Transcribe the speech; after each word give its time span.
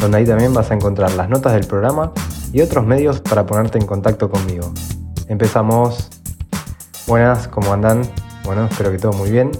donde 0.00 0.18
ahí 0.18 0.24
también 0.24 0.54
vas 0.54 0.70
a 0.70 0.74
encontrar 0.74 1.12
las 1.14 1.28
notas 1.28 1.52
del 1.52 1.66
programa 1.66 2.12
y 2.52 2.60
otros 2.60 2.86
medios 2.86 3.20
para 3.20 3.44
ponerte 3.46 3.78
en 3.78 3.86
contacto 3.86 4.30
conmigo. 4.30 4.72
Empezamos. 5.28 6.10
Buenas, 7.06 7.48
¿cómo 7.48 7.72
andan? 7.72 8.02
Bueno, 8.44 8.66
espero 8.66 8.90
que 8.90 8.98
todo 8.98 9.12
muy 9.12 9.30
bien. 9.30 9.50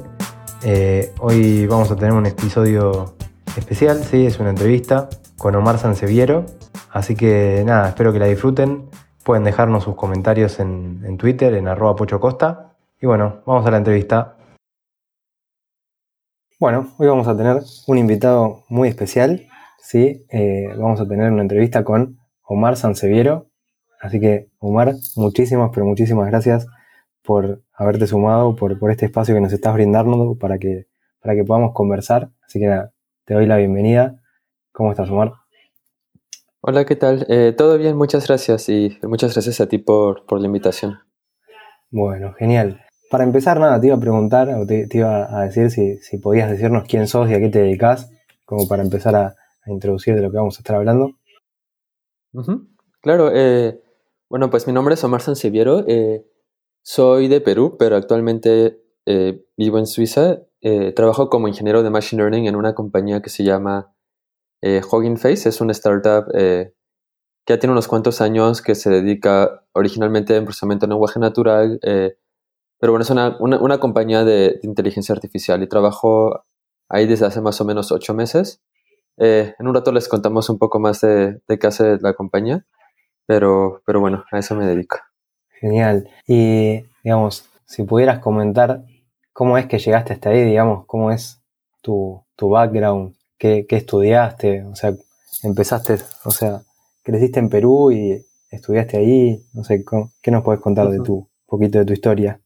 Eh, 0.62 1.12
hoy 1.20 1.66
vamos 1.66 1.91
a 1.91 1.97
tener 1.97 2.12
un 2.12 2.27
episodio 2.27 3.14
especial, 3.56 4.02
sí, 4.05 4.27
es 4.27 4.38
una 4.38 4.51
entrevista 4.51 5.09
con 5.37 5.55
Omar 5.55 5.78
Sanseviero. 5.78 6.47
Así 6.91 7.14
que 7.14 7.62
nada, 7.66 7.89
espero 7.89 8.12
que 8.12 8.19
la 8.19 8.27
disfruten. 8.27 8.89
Pueden 9.25 9.45
dejarnos 9.45 9.84
sus 9.84 9.95
comentarios 9.95 10.59
en, 10.61 11.02
en 11.05 11.19
Twitter, 11.19 11.55
en 11.55 11.69
arroba 11.69 11.97
pochocosta. 11.97 12.73
Y 13.00 13.06
bueno, 13.06 13.42
vamos 13.47 13.66
a 13.66 13.70
la 13.70 13.78
entrevista. 13.78 14.36
Bueno, 16.59 16.89
hoy 16.98 17.06
vamos 17.06 17.28
a 17.28 17.36
tener 17.36 17.62
un 17.86 17.98
invitado 17.98 18.64
muy 18.69 18.89
especial. 18.89 19.47
Sí, 19.79 20.27
eh, 20.31 20.69
vamos 20.77 21.01
a 21.01 21.07
tener 21.07 21.33
una 21.33 21.43
entrevista 21.43 21.84
con 21.84 22.19
Omar 22.43 22.77
Sanseviero. 22.77 23.47
Así 24.01 24.21
que, 24.21 24.48
Omar, 24.59 24.95
muchísimas, 25.17 25.71
pero 25.73 25.87
muchísimas 25.87 26.27
gracias 26.29 26.67
por 27.23 27.62
haberte 27.73 28.06
sumado, 28.06 28.55
por, 28.56 28.79
por 28.79 28.91
este 28.91 29.06
espacio 29.06 29.34
que 29.34 29.41
nos 29.41 29.53
estás 29.53 29.75
brindando 29.75 30.37
para 30.37 30.59
que, 30.59 30.87
para 31.21 31.34
que 31.34 31.45
podamos 31.45 31.73
conversar. 31.73 32.31
Así 32.45 32.59
que 32.59 32.67
nada, 32.67 32.93
te 33.25 33.34
doy 33.34 33.47
la 33.47 33.56
bienvenida. 33.56 34.21
¿Cómo 34.73 34.91
estás, 34.91 35.11
Omar? 35.11 35.33
Hola, 36.61 36.84
¿qué 36.84 36.97
tal? 36.97 37.25
Eh, 37.29 37.55
Todo 37.56 37.79
bien, 37.79 37.97
muchas 37.97 38.27
gracias 38.27 38.69
y 38.69 38.99
muchas 39.03 39.33
gracias 39.34 39.61
a 39.61 39.69
ti 39.69 39.79
por, 39.79 40.27
por 40.27 40.41
la 40.41 40.47
invitación. 40.47 40.99
Bueno, 41.91 42.34
genial. 42.34 42.81
Para 43.11 43.25
empezar, 43.25 43.59
nada, 43.59 43.81
te 43.81 43.87
iba 43.87 43.97
a 43.97 44.01
preguntar, 44.01 44.49
o 44.51 44.67
te, 44.67 44.87
te 44.87 44.99
iba 44.99 45.34
a 45.34 45.45
decir 45.45 45.71
si, 45.71 45.97
si 45.99 46.19
podías 46.19 46.51
decirnos 46.51 46.84
quién 46.87 47.06
sos 47.06 47.31
y 47.31 47.34
a 47.34 47.39
qué 47.39 47.49
te 47.49 47.61
dedicas, 47.61 48.11
como 48.45 48.69
para 48.69 48.83
empezar 48.83 49.15
a, 49.17 49.34
introducir 49.72 50.14
de 50.14 50.22
lo 50.22 50.30
que 50.30 50.36
vamos 50.36 50.56
a 50.56 50.61
estar 50.61 50.77
hablando. 50.77 51.12
Claro, 53.00 53.30
eh, 53.33 53.80
bueno, 54.30 54.50
pues 54.50 54.66
mi 54.66 54.75
nombre 54.75 54.94
es 54.94 55.02
Omar 55.05 55.22
Sanseviero, 55.22 55.84
eh, 55.88 56.27
soy 56.83 57.28
de 57.28 57.41
Perú, 57.41 57.77
pero 57.78 57.97
actualmente 57.97 58.83
eh, 59.06 59.42
vivo 59.56 59.78
en 59.78 59.86
Suiza. 59.86 60.42
Eh, 60.60 60.92
trabajo 60.92 61.30
como 61.30 61.48
ingeniero 61.48 61.83
de 61.83 61.88
Machine 61.88 62.22
Learning 62.22 62.47
en 62.47 62.55
una 62.55 62.75
compañía 62.75 63.22
que 63.22 63.30
se 63.30 63.42
llama 63.42 63.94
Hugging 64.62 65.16
Face, 65.16 65.48
es 65.48 65.60
una 65.60 65.72
startup 65.72 66.30
que 66.32 66.75
ya 67.47 67.58
tiene 67.58 67.72
unos 67.72 67.88
cuantos 67.88 68.20
años 68.20 68.60
que 68.60 68.75
se 68.75 68.91
dedica 68.91 69.64
originalmente 69.72 70.36
a 70.36 70.42
procesamiento 70.42 70.84
de 70.86 70.91
lenguaje 70.91 71.20
natural, 71.20 71.78
pero 71.80 72.92
bueno, 72.92 73.05
es 73.05 73.10
una, 73.10 73.36
una, 73.38 73.78
compañía 73.78 74.25
de 74.25 74.58
inteligencia 74.64 75.14
artificial 75.14 75.62
y 75.62 75.69
trabajo 75.69 76.44
ahí 76.88 77.06
desde 77.06 77.27
hace 77.27 77.41
más 77.41 77.60
o 77.60 77.64
menos 77.64 77.93
ocho 77.93 78.14
meses. 78.14 78.60
Eh, 79.19 79.55
en 79.59 79.67
un 79.67 79.75
rato 79.75 79.93
les 79.93 80.09
contamos 80.09 80.49
un 80.51 80.59
poco 80.59 80.79
más 80.79 81.01
de, 81.01 81.41
de 81.47 81.59
qué 81.59 81.67
hace 81.67 81.99
la 82.01 82.15
compañía, 82.15 82.65
pero, 83.27 83.83
pero 83.87 84.01
bueno, 84.01 84.25
a 84.31 84.39
eso 84.39 84.55
me 84.55 84.67
dedico. 84.67 84.99
Genial. 85.61 86.09
Y, 86.27 86.84
digamos, 87.03 87.49
si 87.67 87.83
pudieras 87.83 88.21
comentar 88.21 88.84
cómo 89.33 89.59
es 89.59 89.67
que 89.67 89.79
llegaste 89.79 90.12
hasta 90.12 90.31
ahí, 90.31 90.45
digamos, 90.45 90.87
cómo 90.87 91.11
es 91.11 91.41
tu, 91.83 92.23
tu 92.37 92.49
background, 92.51 93.15
qué, 93.39 93.67
qué 93.69 93.77
estudiaste, 93.77 94.65
o 94.65 94.75
sea, 94.77 94.95
empezaste, 95.43 95.97
o 96.25 96.31
sea, 96.31 96.62
creciste 97.03 97.39
en 97.41 97.49
Perú 97.49 97.91
y 97.93 98.25
estudiaste 98.50 98.97
ahí, 98.99 99.45
no 99.53 99.65
sé, 99.65 99.85
¿cómo- 99.85 100.11
¿qué 100.23 100.31
nos 100.31 100.43
puedes 100.45 100.61
contar 100.61 100.89
de 100.91 100.99
tu, 101.00 101.29
poquito 101.47 101.79
de 101.79 101.85
tu 101.85 101.93
historia? 101.93 102.41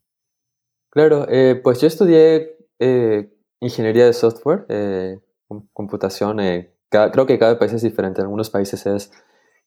Claro, 0.91 1.27
eh, 1.28 1.60
pues 1.62 1.81
yo 1.81 1.87
estudié 1.87 2.56
eh, 2.78 3.31
ingeniería 3.60 4.04
de 4.06 4.12
software, 4.12 4.66
eh, 4.69 5.19
computación. 5.72 6.40
eh, 6.40 6.72
ca- 6.90 7.10
creo 7.12 7.26
que 7.26 7.38
cada 7.38 7.58
país 7.58 7.72
es 7.72 7.82
diferente. 7.82 8.20
En 8.20 8.26
algunos 8.26 8.50
países 8.50 8.84
es 8.86 9.10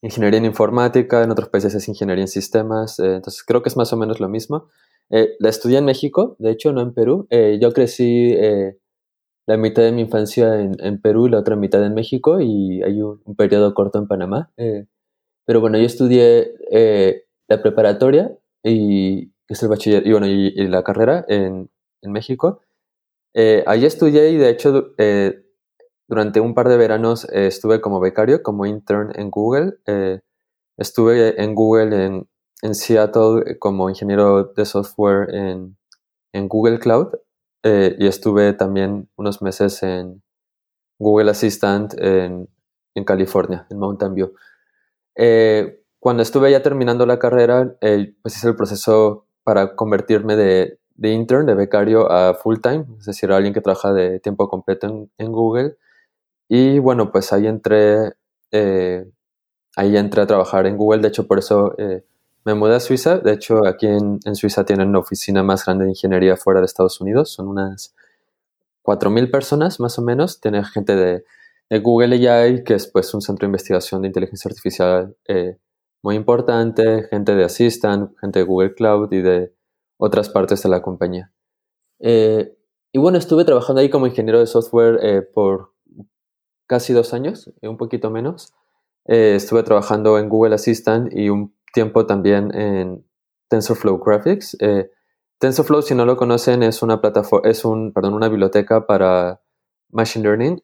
ingeniería 0.02 0.40
en 0.40 0.46
informática, 0.46 1.24
en 1.24 1.32
otros 1.32 1.50
países 1.50 1.74
es 1.76 1.88
ingeniería 1.90 2.24
en 2.24 2.28
sistemas. 2.30 3.00
eh, 3.00 3.16
entonces 3.16 3.44
creo 3.44 3.62
que 3.64 3.70
es 3.70 3.78
más 3.78 3.92
o 3.94 3.98
menos 3.98 4.20
lo 4.20 4.30
mismo. 4.30 4.68
Eh, 5.10 5.36
la 5.40 5.50
estudié 5.50 5.78
en 5.80 5.86
México, 5.86 6.36
de 6.40 6.52
hecho, 6.52 6.72
no 6.74 6.82
en 6.82 6.94
Perú. 6.94 7.28
Eh, 7.30 7.60
yo 7.62 7.72
crecí 7.74 8.34
eh, 8.36 8.78
la 9.48 9.58
mitad 9.58 9.84
de 9.84 9.92
mi 9.92 10.02
infancia 10.02 10.60
en, 10.62 10.76
en 10.80 11.02
Perú 11.02 11.28
la 11.30 11.40
otra 11.40 11.56
mitad 11.56 11.86
en 11.86 11.94
México 11.96 12.42
y 12.42 12.82
hay 12.84 13.02
un, 13.02 13.22
un 13.26 13.36
periodo 13.36 13.74
corto 13.74 14.00
en 14.00 14.08
Panamá. 14.08 14.52
eh, 14.58 14.86
pero 15.46 15.62
bueno, 15.62 15.78
yo 15.80 15.86
estudié 15.86 16.54
la 17.48 17.62
preparatoria 17.62 18.32
y 18.64 19.32
es 19.48 19.62
el 19.64 19.70
bachiller 19.70 20.06
y 20.06 20.12
bueno, 20.12 20.28
y, 20.28 20.48
y 20.56 20.68
la 20.68 20.84
carrera 20.84 21.26
en, 21.28 21.70
en 22.02 22.12
México. 22.12 22.62
Eh, 23.34 23.64
ahí 23.68 23.86
estudié 23.86 24.30
y 24.32 24.38
de 24.38 24.50
hecho 24.50 24.94
eh, 24.98 25.45
durante 26.08 26.40
un 26.40 26.54
par 26.54 26.70
de 26.70 26.78
veranos 26.78 27.26
eh, 27.32 27.48
estuve 27.48 27.82
como 27.82 28.00
becario, 28.00 28.44
como 28.44 28.66
intern 28.66 29.12
en 29.16 29.32
Google. 29.32 29.76
Eh, 29.86 30.22
estuve 30.78 31.42
en 31.42 31.56
Google 31.56 32.06
en, 32.62 32.76
Seattle 32.76 33.44
eh, 33.46 33.60
como 33.60 33.90
ingeniero 33.90 34.46
de 34.56 34.66
software 34.66 35.34
en, 35.34 35.78
Google 36.48 36.80
Cloud 36.80 37.14
y 37.64 38.08
estuve 38.08 38.52
también 38.54 39.10
unos 39.16 39.42
meses 39.42 39.82
en 39.84 40.22
Google 41.00 41.32
Assistant 41.32 41.94
en, 41.98 42.48
California, 43.06 43.66
en 43.70 43.80
Mountain 43.80 44.14
View. 44.14 44.34
Cuando 46.00 46.24
estuve 46.24 46.52
ya 46.52 46.62
terminando 46.62 47.06
la 47.06 47.18
carrera, 47.18 47.78
pues 47.80 48.36
hice 48.36 48.50
el 48.50 48.56
proceso 48.58 49.28
para 49.44 49.76
convertirme 49.78 50.36
de, 50.36 50.78
intern, 50.98 51.46
de 51.46 51.56
becario 51.56 52.12
a 52.12 52.34
full 52.34 52.58
time, 52.62 52.86
es 53.00 53.06
decir, 53.06 53.32
a 53.32 53.38
alguien 53.38 53.54
que 53.54 53.62
trabaja 53.62 53.94
de 53.94 54.20
tiempo 54.20 54.50
completo 54.50 55.08
en 55.18 55.32
Google. 55.32 55.78
Y 56.48 56.80
bueno, 56.80 57.12
pues 57.12 57.34
ahí 57.34 57.48
entré, 57.48 58.14
eh, 58.52 59.06
ahí 59.76 59.98
entré 59.98 60.22
a 60.22 60.28
trabajar 60.28 60.68
en 60.68 60.78
Google. 60.78 61.02
De 61.02 61.08
hecho, 61.08 61.28
por 61.28 61.40
eso 61.40 61.76
eh, 61.78 62.06
me 62.44 62.54
mudé 62.54 62.76
a 62.76 62.80
Suiza. 62.80 63.18
De 63.18 63.34
hecho, 63.34 63.66
aquí 63.66 63.88
en, 63.88 64.20
en 64.26 64.36
Suiza 64.36 64.66
tienen 64.66 64.92
la 64.92 65.00
oficina 65.00 65.44
más 65.44 65.66
grande 65.66 65.86
de 65.86 65.92
ingeniería 65.92 66.38
fuera 66.38 66.60
de 66.60 66.68
Estados 66.68 67.02
Unidos. 67.02 67.32
Son 67.32 67.48
unas 67.48 67.96
4.000 68.84 69.32
personas 69.32 69.80
más 69.80 69.98
o 69.98 70.02
menos. 70.04 70.40
Tiene 70.40 70.64
gente 70.64 70.96
de, 70.96 71.26
de 71.70 71.80
Google 71.80 72.30
AI, 72.30 72.64
que 72.64 72.76
es 72.76 72.88
pues 72.88 73.14
un 73.14 73.22
centro 73.22 73.46
de 73.46 73.50
investigación 73.50 74.02
de 74.02 74.10
inteligencia 74.10 74.50
artificial 74.50 75.16
eh, 75.28 75.58
muy 76.04 76.16
importante, 76.16 77.08
gente 77.10 77.36
de 77.36 77.46
Assistant, 77.46 78.16
gente 78.20 78.40
de 78.40 78.46
Google 78.46 78.76
Cloud 78.76 79.12
y 79.12 79.22
de 79.22 79.54
otras 79.98 80.30
partes 80.30 80.62
de 80.62 80.70
la 80.70 80.84
compañía. 80.84 81.32
Y 82.00 83.00
bueno, 83.00 83.18
estuve 83.18 83.44
trabajando 83.44 83.82
ahí 83.82 83.90
como 83.90 84.06
ingeniero 84.06 84.40
de 84.40 84.46
software 84.46 85.32
por 85.34 85.75
casi 86.68 86.94
dos 86.94 87.14
años, 87.14 87.52
eh, 87.62 87.68
un 87.68 87.78
poquito 87.78 88.10
menos. 88.10 88.54
Eh, 89.06 89.36
estuve 89.36 89.64
trabajando 89.64 90.18
en 90.18 90.30
Google 90.30 90.56
Assistant 90.56 91.14
y 91.14 91.30
un 91.30 91.54
tiempo 91.74 92.06
también 92.06 92.54
en 92.56 93.06
TensorFlow 93.50 94.00
Graphics. 94.00 94.58
Eh, 94.60 94.90
TensorFlow, 95.40 95.82
si 95.82 95.94
no 95.96 96.06
lo 96.06 96.18
conocen, 96.18 96.64
es 96.64 96.82
una 96.82 97.02
plataforma, 97.02 97.50
es 97.50 97.66
un, 97.66 97.94
perdón, 97.94 98.14
una 98.14 98.30
biblioteca 98.30 98.88
para 98.88 99.42
Machine 99.92 100.24
Learning. 100.24 100.64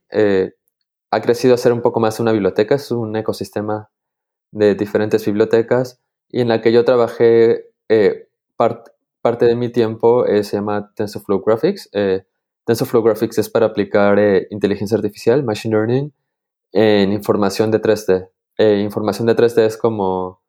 Ha 1.12 1.22
crecido 1.22 1.54
a 1.54 1.58
ser 1.58 1.74
un 1.74 1.82
poco 1.82 2.00
más 2.00 2.20
una 2.20 2.32
biblioteca, 2.32 2.76
es 2.76 2.90
un 2.90 3.16
ecosistema 3.16 3.92
de 4.52 4.76
diferentes 4.76 5.26
bibliotecas 5.26 6.00
y 6.30 6.40
en 6.42 6.48
la 6.48 6.62
que 6.62 6.72
yo 6.72 6.86
trabajé 6.86 7.70
part- 8.58 8.94
parte 9.22 9.46
de 9.46 9.56
mi 9.56 9.70
tiempo 9.70 10.26
se 10.26 10.44
llama 10.44 10.94
TensorFlow 10.96 11.44
Graphics. 11.46 11.90
TensorFlow 12.66 13.04
Graphics 13.04 13.38
es 13.40 13.50
para 13.50 13.68
aplicar 13.68 14.20
eh, 14.20 14.48
inteligencia 14.52 14.98
artificial, 14.98 15.44
machine 15.44 15.76
learning, 15.76 16.14
en 16.74 17.14
información 17.14 17.72
de 17.72 17.80
3D. 17.82 18.30
Eh, 18.58 18.80
información 18.82 19.28
de 19.28 19.36
3D 19.36 19.66
es 19.66 19.78
como, 19.78 20.42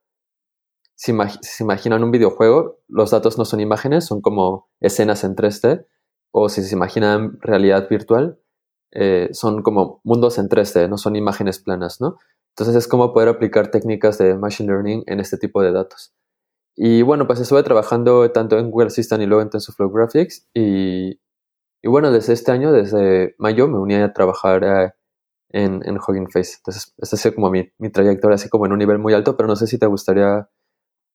si 0.94 1.12
imag- 1.12 1.38
si 1.43 1.50
se 1.56 1.64
imaginan 1.64 2.05
un 2.05 2.11
videojuego, 2.11 2.79
los 2.88 3.11
datos 3.11 3.38
no 3.38 3.44
son 3.44 3.61
imágenes, 3.61 4.05
son 4.06 4.20
como 4.20 4.69
escenas 4.81 5.25
en 5.25 5.35
3D, 5.35 5.87
o 6.32 6.49
si 6.49 6.62
se 6.62 6.75
imaginan 6.75 7.38
realidad 7.41 7.88
virtual, 7.88 8.38
eh, 8.93 9.29
son 9.32 9.62
como 9.62 10.00
mundos 10.05 10.38
en 10.38 10.49
3D, 10.49 10.88
no 10.88 10.99
son 10.99 11.17
imágenes 11.17 11.59
planas, 11.61 12.00
¿no? 12.00 12.19
Entonces 12.50 12.76
es 12.76 12.87
como 12.88 13.12
poder 13.14 13.29
aplicar 13.31 13.70
técnicas 13.70 14.19
de 14.19 14.35
machine 14.37 14.69
learning 14.70 15.03
en 15.06 15.20
este 15.20 15.38
tipo 15.38 15.62
de 15.62 15.73
datos. 15.73 16.12
Y 16.76 17.03
bueno, 17.03 17.26
pues 17.26 17.41
estuve 17.41 17.62
trabajando 17.62 18.31
tanto 18.32 18.59
en 18.59 18.70
Google 18.70 18.88
Assistant 18.88 19.23
y 19.23 19.26
luego 19.26 19.43
en 19.43 19.50
TensorFlow 19.50 19.91
Graphics. 19.91 20.49
Y, 20.55 21.20
y 21.82 21.88
bueno, 21.88 22.11
desde 22.11 22.32
este 22.32 22.52
año, 22.52 22.73
desde 22.73 23.34
mayo, 23.38 23.69
me 23.69 23.79
uní 23.79 23.94
a 23.96 24.12
trabajar 24.12 24.64
eh, 24.64 24.93
en, 25.50 25.82
en 25.84 25.99
Hugging 25.99 26.31
Face. 26.31 26.55
Entonces, 26.58 26.94
esta 26.99 27.17
ha 27.17 27.19
sido 27.19 27.34
como 27.34 27.50
mi, 27.50 27.70
mi 27.79 27.90
trayectoria, 27.90 28.37
así 28.37 28.49
como 28.49 28.67
en 28.67 28.73
un 28.73 28.79
nivel 28.79 28.99
muy 28.99 29.12
alto, 29.14 29.37
pero 29.37 29.49
no 29.49 29.56
sé 29.56 29.67
si 29.67 29.79
te 29.79 29.87
gustaría 29.87 30.49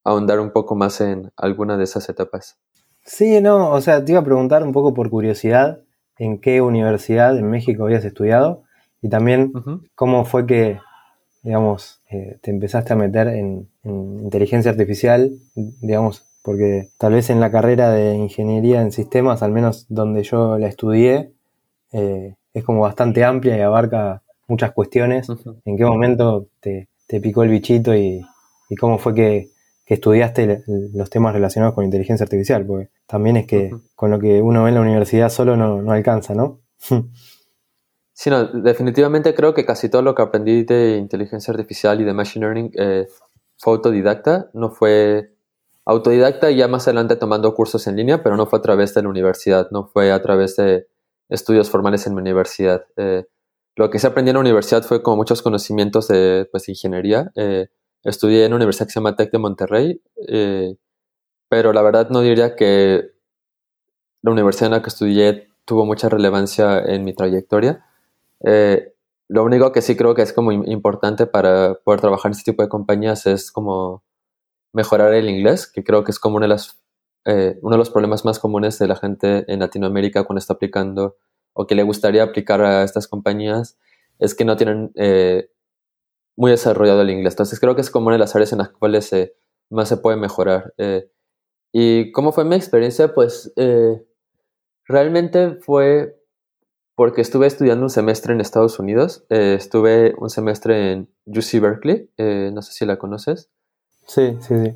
ahondar 0.04 0.40
un 0.40 0.52
poco 0.52 0.76
más 0.76 1.02
en 1.02 1.32
alguna 1.36 1.78
de 1.78 1.84
esas 1.84 2.08
etapas. 2.10 2.58
Sí, 3.04 3.40
no, 3.42 3.72
o 3.72 3.82
sea, 3.82 4.04
te 4.04 4.12
iba 4.12 4.22
a 4.22 4.26
preguntar 4.26 4.64
un 4.64 4.74
poco 4.74 4.94
por 4.94 5.10
curiosidad 5.10 5.82
en 6.18 6.40
qué 6.40 6.62
universidad 6.62 7.38
en 7.38 7.50
México 7.50 7.86
habías 7.86 8.04
estudiado 8.04 8.64
y 9.02 9.10
también 9.10 9.54
cómo 9.96 10.26
fue 10.26 10.46
que, 10.46 10.80
digamos, 11.44 12.02
eh, 12.10 12.38
te 12.42 12.52
empezaste 12.52 12.94
a 12.94 12.96
meter 12.96 13.28
en, 13.28 13.70
inteligencia 13.84 14.72
artificial, 14.72 15.32
digamos, 15.56 16.26
porque 16.48 16.92
tal 16.98 17.12
vez 17.12 17.30
en 17.30 17.42
la 17.42 17.52
carrera 17.52 17.92
de 17.92 18.16
ingeniería 18.16 18.82
en 18.82 18.94
sistemas, 18.94 19.44
al 19.44 19.52
menos 19.52 19.86
donde 19.90 20.24
yo 20.24 20.58
la 20.58 20.70
estudié, 20.70 21.34
eh, 21.92 22.36
es 22.54 22.64
como 22.64 22.80
bastante 22.80 23.26
amplia 23.26 23.58
y 23.58 23.60
abarca 23.60 24.24
muchas 24.48 24.72
cuestiones. 24.72 25.28
¿En 25.66 25.76
qué 25.76 25.84
momento 25.84 26.48
te, 26.62 26.88
picó 27.22 27.44
el 27.44 27.50
bichito 27.50 27.94
y, 27.94 28.26
cómo 28.80 28.98
fue 28.98 29.14
que, 29.14 29.50
estudiaste 29.88 30.64
los 30.94 31.10
temas 31.10 31.34
relacionados 31.34 31.76
con 31.76 31.84
inteligencia 31.84 32.24
artificial? 32.24 32.66
Porque 32.66 32.92
también 33.08 33.36
es 33.36 33.46
que 33.46 33.76
con 33.94 34.10
lo 34.10 34.18
que 34.18 34.42
uno 34.42 34.64
ve 34.64 34.70
en 34.70 34.76
la 34.76 34.82
universidad 34.82 35.28
solo 35.28 35.58
no, 35.58 35.92
alcanza, 35.92 36.34
¿no? 36.34 36.62
sí, 38.14 38.30
no, 38.30 38.46
definitivamente 38.46 39.36
creo 39.36 39.54
que 39.54 39.66
casi 39.66 39.90
todo 39.90 40.02
lo 40.02 40.16
que 40.16 40.22
aprendí 40.22 40.64
de 40.64 40.96
inteligencia 40.96 41.52
artificial 41.52 42.00
y 42.00 42.06
de 42.06 42.14
machine 42.14 42.46
learning 42.46 42.72
eh, 42.80 43.06
fue 43.58 43.74
autodidacta, 43.74 44.50
no 44.54 44.70
fue 44.70 45.36
autodidacta 45.88 46.52
y 46.52 46.58
ya 46.58 46.68
más 46.68 46.86
adelante 46.88 47.16
tomando 47.16 47.56
cursos 47.56 47.88
en 47.88 47.96
línea, 47.96 48.22
pero 48.22 48.36
no 48.36 48.46
fue 48.46 48.60
a 48.60 48.62
través 48.62 48.94
de 48.94 49.04
la 49.04 49.10
universidad, 49.10 49.70
no 49.72 49.88
fue 49.88 50.12
a 50.12 50.22
través 50.22 50.58
de 50.58 50.86
estudios 51.30 51.70
formales 51.70 52.06
en 52.06 52.14
mi 52.14 52.20
universidad. 52.20 52.86
Eh, 52.98 53.26
lo 53.78 53.90
que 53.90 53.98
se 53.98 54.08
aprendió 54.08 54.32
en 54.32 54.36
la 54.36 54.42
universidad 54.42 54.84
fue 54.84 55.02
como 55.02 55.18
muchos 55.18 55.42
conocimientos 55.42 56.10
de 56.10 56.48
pues, 56.52 56.68
ingeniería. 56.68 57.32
Eh, 57.36 57.68
estudié 58.04 58.44
en 58.44 58.52
una 58.52 58.66
universidad 58.66 59.16
que 59.18 59.30
de 59.32 59.38
Monterrey, 59.38 60.02
eh, 60.28 60.76
pero 61.48 61.72
la 61.72 61.82
verdad 61.82 62.10
no 62.10 62.20
diría 62.20 62.58
que 62.58 63.12
la 64.24 64.32
universidad 64.32 64.68
en 64.68 64.72
la 64.74 64.82
que 64.82 64.90
estudié 64.90 65.48
tuvo 65.64 65.86
mucha 65.86 66.10
relevancia 66.10 66.80
en 66.80 67.06
mi 67.06 67.14
trayectoria. 67.14 67.86
lo 69.30 69.44
único 69.44 69.72
que 69.72 69.82
sí 69.82 69.96
creo 69.96 70.16
que 70.16 70.22
es 70.22 70.34
como 70.34 70.52
importante 70.52 71.28
para 71.28 71.76
poder 71.76 72.02
trabajar 72.02 72.30
en 72.30 72.38
este 72.38 72.52
tipo 72.52 72.64
de 72.64 72.70
compañías 72.70 73.26
es 73.26 73.52
como 73.52 74.04
mejorar 74.78 75.14
el 75.16 75.28
inglés, 75.28 75.68
que 75.68 75.84
creo 75.84 76.04
que 76.04 76.12
es 76.12 76.20
como 76.20 76.38
una 76.38 76.46
de 76.46 76.50
las, 76.50 76.80
uno 77.26 77.72
de 77.72 77.78
los 77.78 77.90
problemas 77.90 78.24
más 78.24 78.40
comunes 78.40 78.80
de 78.80 78.88
la 78.88 78.96
gente 78.96 79.44
en 79.52 79.60
Latinoamérica 79.60 80.24
cuando 80.24 80.40
está 80.40 80.54
aplicando 80.54 81.18
o 81.58 81.66
que 81.66 81.76
le 81.76 81.84
gustaría 81.84 82.24
aplicar 82.24 82.62
a 82.62 82.84
estas 82.84 83.08
compañías 83.08 83.78
es 84.20 84.36
que 84.36 84.46
no 84.46 84.56
tienen 84.56 84.92
eh, 84.96 85.50
muy 86.36 86.52
desarrollado 86.52 87.02
el 87.02 87.10
inglés. 87.10 87.34
Entonces 87.34 87.60
creo 87.60 87.76
que 87.76 87.82
es 87.82 87.90
como 87.90 88.08
una 88.08 88.16
de 88.16 88.20
las 88.20 88.36
áreas 88.36 88.52
en 88.52 88.60
las 88.60 88.70
cuales 88.70 89.12
más 89.70 89.90
se 89.90 89.98
puede 89.98 90.18
mejorar. 90.18 90.76
Eh, 90.78 91.10
¿Y 91.74 92.12
cómo 92.12 92.32
fue 92.32 92.46
mi 92.46 92.56
experiencia? 92.56 93.14
Pues 93.14 93.52
eh, 93.56 94.06
realmente 94.86 95.56
fue 95.62 96.16
porque 96.96 97.22
estuve 97.22 97.48
estudiando 97.48 97.84
un 97.84 97.90
semestre 97.90 98.34
en 98.34 98.42
Estados 98.42 98.80
Unidos. 98.80 99.26
estuve 99.30 100.14
un 100.18 100.30
semestre 100.30 100.92
en 100.92 101.10
UC 101.26 101.60
Berkeley, 101.60 102.10
no 102.54 102.62
sé 102.62 102.72
si 102.72 102.86
la 102.86 102.98
conoces. 102.98 103.52
Sí, 104.08 104.38
sí, 104.42 104.56
sí. 104.66 104.74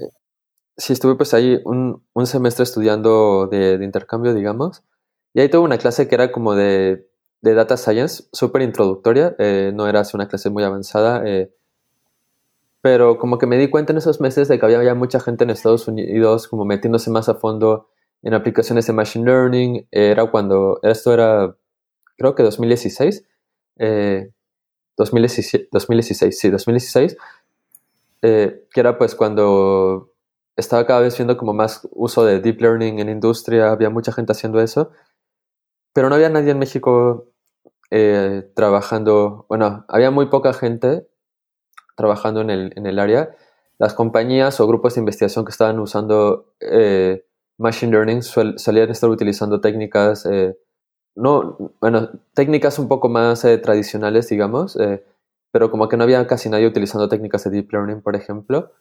Sí, 0.77 0.93
estuve 0.93 1.15
pues 1.15 1.33
ahí 1.33 1.59
un, 1.65 2.03
un 2.13 2.27
semestre 2.27 2.63
estudiando 2.63 3.47
de, 3.47 3.77
de 3.77 3.85
intercambio, 3.85 4.33
digamos. 4.33 4.83
Y 5.33 5.41
ahí 5.41 5.49
tuve 5.49 5.63
una 5.63 5.77
clase 5.77 6.07
que 6.07 6.15
era 6.15 6.31
como 6.31 6.55
de, 6.55 7.07
de 7.41 7.53
Data 7.53 7.77
Science, 7.77 8.25
súper 8.33 8.61
introductoria, 8.63 9.35
eh, 9.39 9.71
no 9.75 9.87
era 9.87 10.01
así 10.01 10.15
una 10.17 10.27
clase 10.27 10.49
muy 10.49 10.63
avanzada, 10.63 11.23
eh, 11.27 11.53
pero 12.81 13.17
como 13.17 13.37
que 13.37 13.45
me 13.45 13.57
di 13.57 13.69
cuenta 13.69 13.93
en 13.93 13.97
esos 13.97 14.19
meses 14.21 14.47
de 14.47 14.59
que 14.59 14.65
había 14.65 14.95
mucha 14.95 15.19
gente 15.19 15.43
en 15.43 15.51
Estados 15.51 15.87
Unidos 15.87 16.47
como 16.47 16.65
metiéndose 16.65 17.11
más 17.11 17.29
a 17.29 17.35
fondo 17.35 17.89
en 18.23 18.33
aplicaciones 18.33 18.87
de 18.87 18.93
Machine 18.93 19.25
Learning, 19.25 19.87
era 19.91 20.29
cuando, 20.31 20.79
esto 20.83 21.13
era, 21.13 21.55
creo 22.17 22.35
que 22.35 22.43
2016, 22.43 23.25
2016, 24.97 25.67
2016, 25.71 26.39
sí, 26.39 26.49
2016, 26.49 27.17
eh, 28.21 28.67
que 28.71 28.79
era 28.79 28.97
pues 28.97 29.15
cuando 29.15 30.13
estaba 30.55 30.85
cada 30.85 31.01
vez 31.01 31.17
viendo 31.17 31.37
como 31.37 31.53
más 31.53 31.87
uso 31.91 32.25
de 32.25 32.39
Deep 32.39 32.61
Learning 32.61 32.99
en 32.99 33.09
industria, 33.09 33.71
había 33.71 33.89
mucha 33.89 34.11
gente 34.11 34.31
haciendo 34.31 34.61
eso, 34.61 34.91
pero 35.93 36.09
no 36.09 36.15
había 36.15 36.29
nadie 36.29 36.51
en 36.51 36.59
México 36.59 37.31
eh, 37.89 38.49
trabajando, 38.55 39.45
bueno, 39.49 39.85
había 39.89 40.11
muy 40.11 40.27
poca 40.27 40.53
gente 40.53 41.07
trabajando 41.97 42.41
en 42.41 42.49
el, 42.49 42.73
en 42.75 42.85
el, 42.85 42.99
área. 42.99 43.35
Las 43.77 43.93
compañías 43.93 44.59
o 44.61 44.67
grupos 44.67 44.95
de 44.95 45.01
investigación 45.01 45.43
que 45.43 45.51
estaban 45.51 45.79
usando 45.79 46.53
eh, 46.61 47.25
Machine 47.57 47.91
Learning 47.91 48.21
solían 48.23 48.89
estar 48.89 49.09
utilizando 49.09 49.59
técnicas, 49.59 50.25
eh, 50.25 50.57
no, 51.15 51.73
bueno, 51.81 52.09
técnicas 52.33 52.79
un 52.79 52.87
poco 52.87 53.09
más 53.09 53.41
tradicionales, 53.41 54.29
digamos, 54.29 54.77
pero 55.51 55.71
como 55.71 55.89
que 55.89 55.97
no 55.97 56.03
había 56.03 56.25
casi 56.27 56.49
nadie 56.49 56.67
utilizando 56.67 57.09
técnicas 57.09 57.43
de 57.43 57.51
Deep 57.51 57.71
Learning, 57.71 58.01
por 58.01 58.15
ejemplo. 58.15 58.71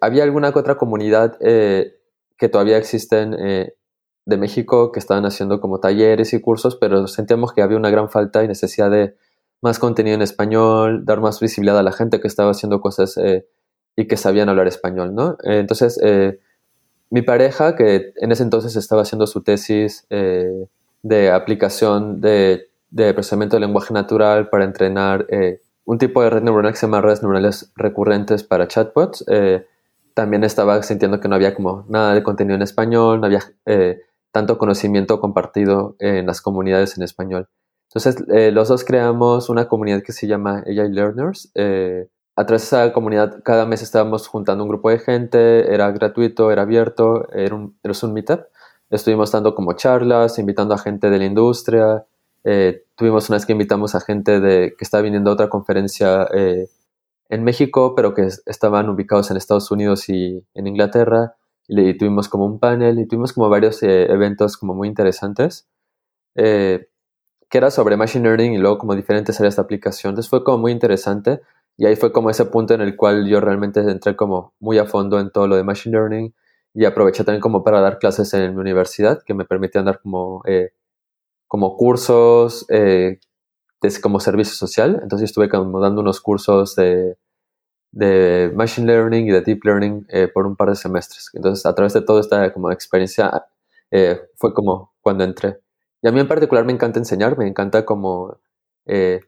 había 0.00 0.24
alguna 0.24 0.52
que 0.52 0.58
otra 0.58 0.76
comunidad 0.76 1.38
que 1.38 2.48
todavía 2.48 2.78
existen 2.78 3.36
de 4.26 4.36
México 4.36 4.92
que 4.92 5.00
estaban 5.00 5.26
haciendo 5.26 5.60
como 5.60 5.80
talleres 5.80 6.32
y 6.32 6.40
cursos, 6.40 6.76
pero 6.76 7.06
sentíamos 7.06 7.52
que 7.52 7.62
había 7.62 7.76
una 7.76 7.90
gran 7.90 8.08
falta 8.10 8.42
y 8.42 8.48
necesidad 8.48 8.90
de 8.90 9.16
más 9.64 9.78
contenido 9.78 10.14
en 10.14 10.22
español, 10.22 11.04
dar 11.04 11.20
más 11.20 11.40
visibilidad 11.40 11.78
a 11.78 11.82
la 11.82 11.92
gente 11.92 12.20
que 12.20 12.28
estaba 12.28 12.50
haciendo 12.50 12.80
cosas 12.80 13.16
eh, 13.16 13.46
y 13.96 14.06
que 14.06 14.16
sabían 14.16 14.48
hablar 14.48 14.66
español, 14.66 15.14
¿no? 15.14 15.38
Eh, 15.42 15.58
entonces, 15.58 15.98
eh, 16.02 16.38
mi 17.10 17.22
pareja, 17.22 17.76
que 17.76 18.12
en 18.16 18.32
ese 18.32 18.42
entonces 18.42 18.76
estaba 18.76 19.02
haciendo 19.02 19.26
su 19.26 19.42
tesis 19.42 20.06
de 21.02 21.30
aplicación 21.30 22.20
de, 22.20 22.68
de, 22.90 23.14
procesamiento 23.14 23.56
de 23.56 23.60
lenguaje 23.60 23.94
natural 23.94 24.48
para 24.48 24.64
entrenar 24.64 25.26
un 25.84 25.98
tipo 25.98 26.22
de 26.22 26.30
red 26.30 26.42
neuronal 26.42 26.72
que 26.72 26.78
se 26.78 26.86
llama 26.86 27.00
redes 27.00 27.22
neuronales 27.22 27.72
recurrentes 27.76 28.42
para 28.42 28.68
chatbots, 28.68 29.24
también 30.14 30.44
estaba 30.44 30.82
sintiendo 30.82 31.20
que 31.20 31.28
no 31.28 31.34
había 31.34 31.54
como 31.54 31.84
nada 31.88 32.14
de 32.14 32.22
contenido 32.22 32.56
en 32.56 32.62
español, 32.62 33.20
no 33.20 33.26
había 33.26 33.40
tanto 34.34 34.58
conocimiento 34.58 35.20
compartido 35.20 35.94
en 36.00 36.26
las 36.26 36.40
comunidades 36.40 36.96
en 36.96 37.04
español. 37.04 37.48
Entonces, 37.94 38.24
eh, 38.32 38.50
los 38.50 38.66
dos 38.66 38.84
creamos 38.84 39.48
una 39.48 39.68
comunidad 39.68 40.02
que 40.02 40.12
se 40.12 40.26
llama 40.26 40.64
AI 40.66 40.90
Learners. 40.90 41.52
Eh, 41.54 42.08
a 42.34 42.44
través 42.44 42.62
de 42.62 42.66
esa 42.66 42.92
comunidad, 42.92 43.40
cada 43.44 43.64
mes 43.64 43.82
estábamos 43.82 44.26
juntando 44.26 44.64
un 44.64 44.68
grupo 44.68 44.90
de 44.90 44.98
gente, 44.98 45.72
era 45.72 45.92
gratuito, 45.92 46.50
era 46.50 46.62
abierto, 46.62 47.28
era 47.32 47.54
un, 47.54 47.78
era 47.84 47.94
un 48.02 48.12
meetup. 48.12 48.46
Estuvimos 48.90 49.30
dando 49.30 49.54
como 49.54 49.74
charlas, 49.74 50.40
invitando 50.40 50.74
a 50.74 50.78
gente 50.78 51.08
de 51.08 51.18
la 51.18 51.24
industria. 51.26 52.04
Eh, 52.44 52.84
tuvimos 52.94 53.28
una 53.28 53.36
vez 53.36 53.46
que 53.46 53.52
invitamos 53.52 53.94
a 53.94 54.00
gente 54.00 54.40
de, 54.40 54.74
que 54.76 54.84
estaba 54.84 55.02
viniendo 55.02 55.30
a 55.30 55.34
otra 55.34 55.48
conferencia 55.48 56.28
en 57.28 57.44
México, 57.44 57.94
pero 57.94 58.14
que 58.14 58.28
estaban 58.46 58.88
ubicados 58.88 59.30
en 59.30 59.36
Estados 59.36 59.70
Unidos 59.70 60.08
y 60.08 60.44
en 60.54 60.66
Inglaterra 60.66 61.34
y 61.66 61.96
tuvimos 61.96 62.28
como 62.28 62.44
un 62.44 62.58
panel 62.58 62.98
y 62.98 63.06
tuvimos 63.06 63.32
como 63.32 63.48
varios 63.48 63.82
eh, 63.82 64.10
eventos 64.10 64.56
como 64.56 64.74
muy 64.74 64.88
interesantes 64.88 65.66
eh, 66.34 66.88
que 67.48 67.58
era 67.58 67.70
sobre 67.70 67.96
Machine 67.96 68.24
Learning 68.24 68.54
y 68.54 68.58
luego 68.58 68.78
como 68.78 68.94
diferentes 68.94 69.38
áreas 69.40 69.56
de 69.56 69.62
aplicación. 69.62 70.10
Entonces 70.12 70.30
fue 70.30 70.44
como 70.44 70.58
muy 70.58 70.72
interesante 70.72 71.40
y 71.76 71.86
ahí 71.86 71.96
fue 71.96 72.12
como 72.12 72.30
ese 72.30 72.46
punto 72.46 72.74
en 72.74 72.80
el 72.80 72.96
cual 72.96 73.26
yo 73.26 73.40
realmente 73.40 73.80
entré 73.80 74.16
como 74.16 74.54
muy 74.60 74.78
a 74.78 74.86
fondo 74.86 75.20
en 75.20 75.30
todo 75.30 75.46
lo 75.48 75.56
de 75.56 75.64
Machine 75.64 75.96
Learning 75.96 76.34
y 76.74 76.84
aproveché 76.84 77.24
también 77.24 77.40
como 77.40 77.62
para 77.64 77.80
dar 77.80 77.98
clases 77.98 78.34
en 78.34 78.54
mi 78.54 78.60
universidad 78.60 79.22
que 79.24 79.34
me 79.34 79.44
permitían 79.44 79.84
dar 79.84 80.00
como, 80.00 80.42
eh, 80.46 80.72
como 81.54 81.76
cursos 81.76 82.66
de, 82.66 83.20
como 84.02 84.18
servicio 84.18 84.54
social. 84.54 84.98
Entonces 85.02 85.30
estuve 85.30 85.48
como 85.48 85.78
dando 85.80 86.00
unos 86.00 86.20
cursos 86.20 86.74
de 86.74 87.16
de 87.94 88.50
Machine 88.54 88.88
Learning 88.88 89.28
y 89.28 89.30
de 89.30 89.40
Deep 89.40 89.64
Learning 89.64 90.04
eh, 90.08 90.26
por 90.26 90.46
un 90.46 90.56
par 90.56 90.68
de 90.68 90.74
semestres. 90.74 91.30
Entonces, 91.32 91.64
a 91.64 91.74
través 91.74 91.92
de 91.92 92.02
toda 92.02 92.20
esta 92.20 92.52
como 92.52 92.72
experiencia, 92.72 93.46
eh, 93.90 94.20
fue 94.36 94.52
como 94.52 94.92
cuando 95.00 95.22
entré. 95.22 95.60
Y 96.02 96.08
a 96.08 96.12
mí 96.12 96.18
en 96.18 96.26
particular 96.26 96.64
me 96.64 96.72
encanta 96.72 96.98
enseñar, 96.98 97.38
me 97.38 97.46
encanta 97.46 97.84
como 97.84 98.38
eh, 98.86 99.20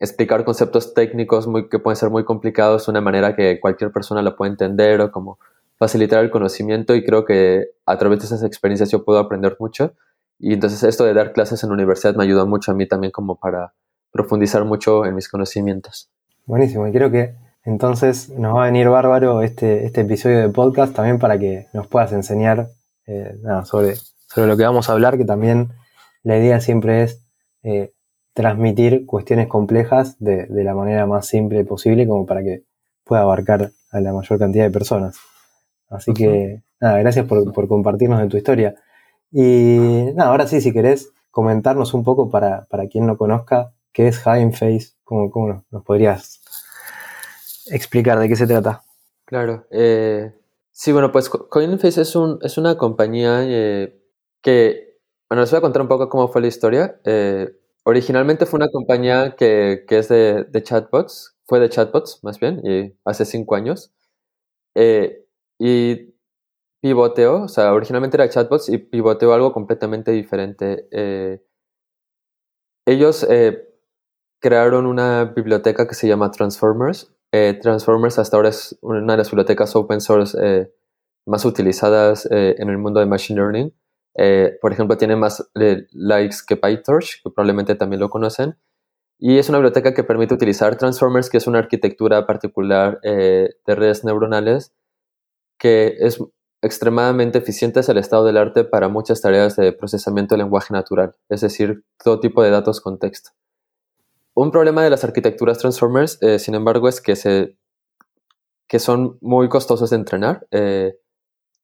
explicar 0.00 0.44
conceptos 0.44 0.92
técnicos 0.92 1.46
muy, 1.46 1.68
que 1.68 1.78
pueden 1.78 1.96
ser 1.96 2.10
muy 2.10 2.24
complicados 2.24 2.86
de 2.86 2.90
una 2.90 3.00
manera 3.00 3.36
que 3.36 3.60
cualquier 3.60 3.92
persona 3.92 4.22
la 4.22 4.36
pueda 4.36 4.50
entender 4.50 5.00
o 5.00 5.12
como 5.12 5.38
facilitar 5.78 6.22
el 6.24 6.30
conocimiento 6.30 6.94
y 6.96 7.04
creo 7.04 7.24
que 7.24 7.70
a 7.86 7.96
través 7.96 8.18
de 8.18 8.26
esas 8.26 8.42
experiencias 8.42 8.90
yo 8.90 9.04
puedo 9.04 9.20
aprender 9.20 9.56
mucho. 9.60 9.94
Y 10.40 10.54
entonces 10.54 10.82
esto 10.82 11.04
de 11.04 11.12
dar 11.12 11.32
clases 11.32 11.62
en 11.62 11.68
la 11.68 11.74
universidad 11.74 12.14
me 12.14 12.24
ayudó 12.24 12.46
mucho 12.46 12.72
a 12.72 12.74
mí 12.74 12.88
también 12.88 13.12
como 13.12 13.36
para 13.36 13.74
profundizar 14.10 14.64
mucho 14.64 15.04
en 15.04 15.14
mis 15.14 15.28
conocimientos. 15.28 16.10
Buenísimo, 16.46 16.88
y 16.88 16.92
creo 16.92 17.10
que 17.10 17.34
entonces 17.64 18.30
nos 18.30 18.56
va 18.56 18.62
a 18.62 18.66
venir 18.66 18.88
bárbaro 18.88 19.42
este, 19.42 19.84
este 19.84 20.00
episodio 20.00 20.40
de 20.40 20.48
podcast 20.48 20.94
también 20.94 21.18
para 21.18 21.38
que 21.38 21.68
nos 21.74 21.86
puedas 21.86 22.12
enseñar 22.12 22.70
eh, 23.06 23.36
sobre, 23.64 23.96
sobre 24.26 24.48
lo 24.48 24.56
que 24.56 24.64
vamos 24.64 24.88
a 24.88 24.92
hablar, 24.92 25.18
que 25.18 25.26
también 25.26 25.68
la 26.22 26.38
idea 26.38 26.60
siempre 26.60 27.02
es 27.02 27.22
eh, 27.62 27.92
transmitir 28.32 29.04
cuestiones 29.04 29.46
complejas 29.46 30.16
de, 30.18 30.46
la 30.48 30.74
manera 30.74 31.06
más 31.06 31.26
simple 31.26 31.64
posible 31.64 32.08
como 32.08 32.24
para 32.24 32.42
que 32.42 32.64
pueda 33.04 33.22
abarcar 33.22 33.72
a 33.90 34.00
la 34.00 34.14
mayor 34.14 34.38
cantidad 34.38 34.64
de 34.64 34.70
personas. 34.70 35.18
Así 35.90 36.14
que, 36.14 36.62
nada, 36.80 36.98
gracias 36.98 37.26
por, 37.26 37.52
por, 37.52 37.68
compartirnos 37.68 38.20
de 38.20 38.28
tu 38.28 38.36
historia. 38.36 38.74
Y 39.32 40.12
nada, 40.14 40.30
ahora 40.30 40.46
sí, 40.46 40.60
si 40.60 40.72
querés 40.72 41.12
comentarnos 41.30 41.94
un 41.94 42.04
poco 42.04 42.30
para, 42.30 42.66
para 42.66 42.88
quien 42.88 43.06
no 43.06 43.16
conozca, 43.16 43.72
qué 43.92 44.08
es 44.08 44.24
Hugging 44.26 44.52
Face, 44.52 44.92
cómo, 45.04 45.30
cómo 45.30 45.64
nos 45.70 45.84
podrías 45.84 46.40
explicar 47.70 48.18
de 48.18 48.28
qué 48.28 48.36
se 48.36 48.46
trata. 48.46 48.82
Claro. 49.24 49.66
Eh, 49.70 50.32
sí, 50.72 50.92
bueno, 50.92 51.12
pues 51.12 51.28
CoinFace 51.28 52.02
es, 52.02 52.16
un, 52.16 52.38
es 52.42 52.58
una 52.58 52.76
compañía 52.76 53.40
eh, 53.44 54.02
que, 54.42 54.98
bueno, 55.28 55.42
les 55.42 55.50
voy 55.50 55.58
a 55.58 55.60
contar 55.60 55.82
un 55.82 55.88
poco 55.88 56.08
cómo 56.08 56.28
fue 56.28 56.40
la 56.40 56.48
historia. 56.48 57.00
Eh, 57.04 57.48
originalmente 57.84 58.46
fue 58.46 58.58
una 58.58 58.68
compañía 58.68 59.36
que, 59.36 59.84
que 59.86 59.98
es 59.98 60.08
de, 60.08 60.44
de, 60.44 60.62
chatbots, 60.62 61.36
fue 61.44 61.60
de 61.60 61.68
chatbots 61.68 62.20
más 62.24 62.40
bien, 62.40 62.60
y 62.64 62.92
hace 63.04 63.24
cinco 63.24 63.54
años. 63.54 63.92
y 65.58 66.09
pivoteó, 66.80 67.42
o 67.42 67.48
sea, 67.48 67.72
originalmente 67.72 68.16
era 68.16 68.28
chatbots 68.28 68.68
y 68.68 68.78
pivoteó 68.78 69.32
algo 69.34 69.52
completamente 69.52 70.12
diferente. 70.12 70.88
ellos 72.86 73.26
crearon 74.40 74.86
una 74.86 75.24
biblioteca 75.24 75.86
que 75.86 75.94
se 75.94 76.08
llama 76.08 76.30
Transformers, 76.30 77.12
eh, 77.32 77.58
Transformers 77.62 78.18
hasta 78.18 78.36
ahora 78.36 78.48
es 78.48 78.76
una 78.82 79.12
de 79.12 79.18
las 79.18 79.30
bibliotecas 79.30 79.76
open 79.76 80.00
source 80.00 80.36
eh, 80.42 80.72
más 81.26 81.44
utilizadas 81.44 82.26
eh, 82.30 82.56
en 82.58 82.68
el 82.70 82.78
mundo 82.78 83.00
de 83.00 83.06
Machine 83.06 83.40
Learning. 83.40 83.72
por 84.60 84.72
ejemplo, 84.72 84.96
tiene 84.96 85.16
más 85.16 85.50
likes 85.54 86.38
que 86.46 86.56
PyTorch, 86.56 87.22
que 87.22 87.30
probablemente 87.30 87.74
también 87.76 88.00
lo 88.00 88.10
conocen. 88.10 88.56
Y 89.18 89.38
es 89.38 89.48
una 89.48 89.58
biblioteca 89.58 89.94
que 89.94 90.04
permite 90.04 90.34
utilizar 90.34 90.76
Transformers, 90.76 91.30
que 91.30 91.38
es 91.38 91.46
una 91.46 91.58
arquitectura 91.60 92.26
particular 92.26 93.00
de 93.02 93.54
redes 93.66 94.04
neuronales 94.04 94.74
que 95.58 95.96
es 96.00 96.18
extremadamente 96.62 97.38
eficiente, 97.38 97.80
es 97.80 97.88
el 97.88 97.98
estado 97.98 98.24
del 98.24 98.36
arte 98.36 98.64
para 98.64 98.88
muchas 98.88 99.20
tareas 99.20 99.56
de 99.56 99.72
procesamiento 99.72 100.34
de 100.34 100.42
lenguaje 100.42 100.74
natural, 100.74 101.14
es 101.28 101.40
decir, 101.40 101.84
todo 102.02 102.20
tipo 102.20 102.42
de 102.42 102.50
datos 102.50 102.80
con 102.80 102.98
texto. 102.98 103.30
Un 104.34 104.50
problema 104.50 104.82
de 104.82 104.90
las 104.90 105.04
arquitecturas 105.04 105.58
Transformers, 105.58 106.18
eh, 106.22 106.38
sin 106.38 106.54
embargo, 106.54 106.88
es 106.88 107.00
que, 107.00 107.16
se, 107.16 107.56
que 108.68 108.78
son 108.78 109.18
muy 109.20 109.48
costosos 109.48 109.90
de 109.90 109.96
entrenar, 109.96 110.46
eh, 110.50 110.98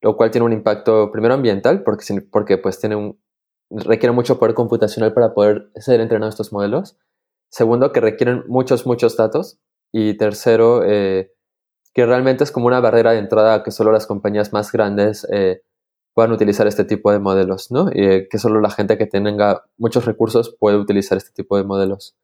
lo 0.01 0.17
cual 0.17 0.31
tiene 0.31 0.45
un 0.45 0.53
impacto 0.53 1.11
primero 1.13 1.35
ambiental, 1.35 1.83
porque, 1.83 2.05
porque 2.31 2.59
pues 2.59 2.79
tiene 2.79 2.97
un, 2.97 3.19
requiere 3.71 4.13
mucho 4.13 4.39
poder 4.39 4.55
computacional 4.55 5.13
para 5.13 5.35
poder 5.35 5.71
ser 5.77 6.01
entrenados 6.01 6.35
estos 6.35 6.53
modelos. 6.53 6.97
Segundo, 7.51 7.93
que 7.93 8.01
requieren 8.01 8.45
muchos, 8.49 8.87
muchos 8.87 9.17
datos. 9.17 9.59
Y 9.93 10.17
tercero, 10.17 10.83
eh, 10.85 11.33
que 11.97 12.05
realmente 12.05 12.45
es 12.45 12.53
como 12.53 12.67
una 12.67 12.81
barrera 12.81 13.13
de 13.13 13.21
entrada 13.21 13.63
que 13.63 13.71
solo 13.71 13.91
las 13.91 14.07
compañías 14.07 14.53
más 14.53 14.71
grandes 14.71 15.27
puedan 16.13 16.31
utilizar 16.33 16.67
este 16.67 16.85
tipo 16.85 17.11
de 17.11 17.19
modelos, 17.19 17.71
¿no? 17.71 17.91
Y 17.91 18.29
que 18.29 18.39
solo 18.39 18.61
la 18.61 18.69
gente 18.69 18.99
que 18.99 19.07
tenga 19.07 19.65
muchos 19.79 20.05
recursos 20.05 20.55
puede 20.61 20.77
utilizar 20.77 21.17
este 21.17 21.31
tipo 21.33 21.57
de 21.57 21.65
modelos. 21.65 22.15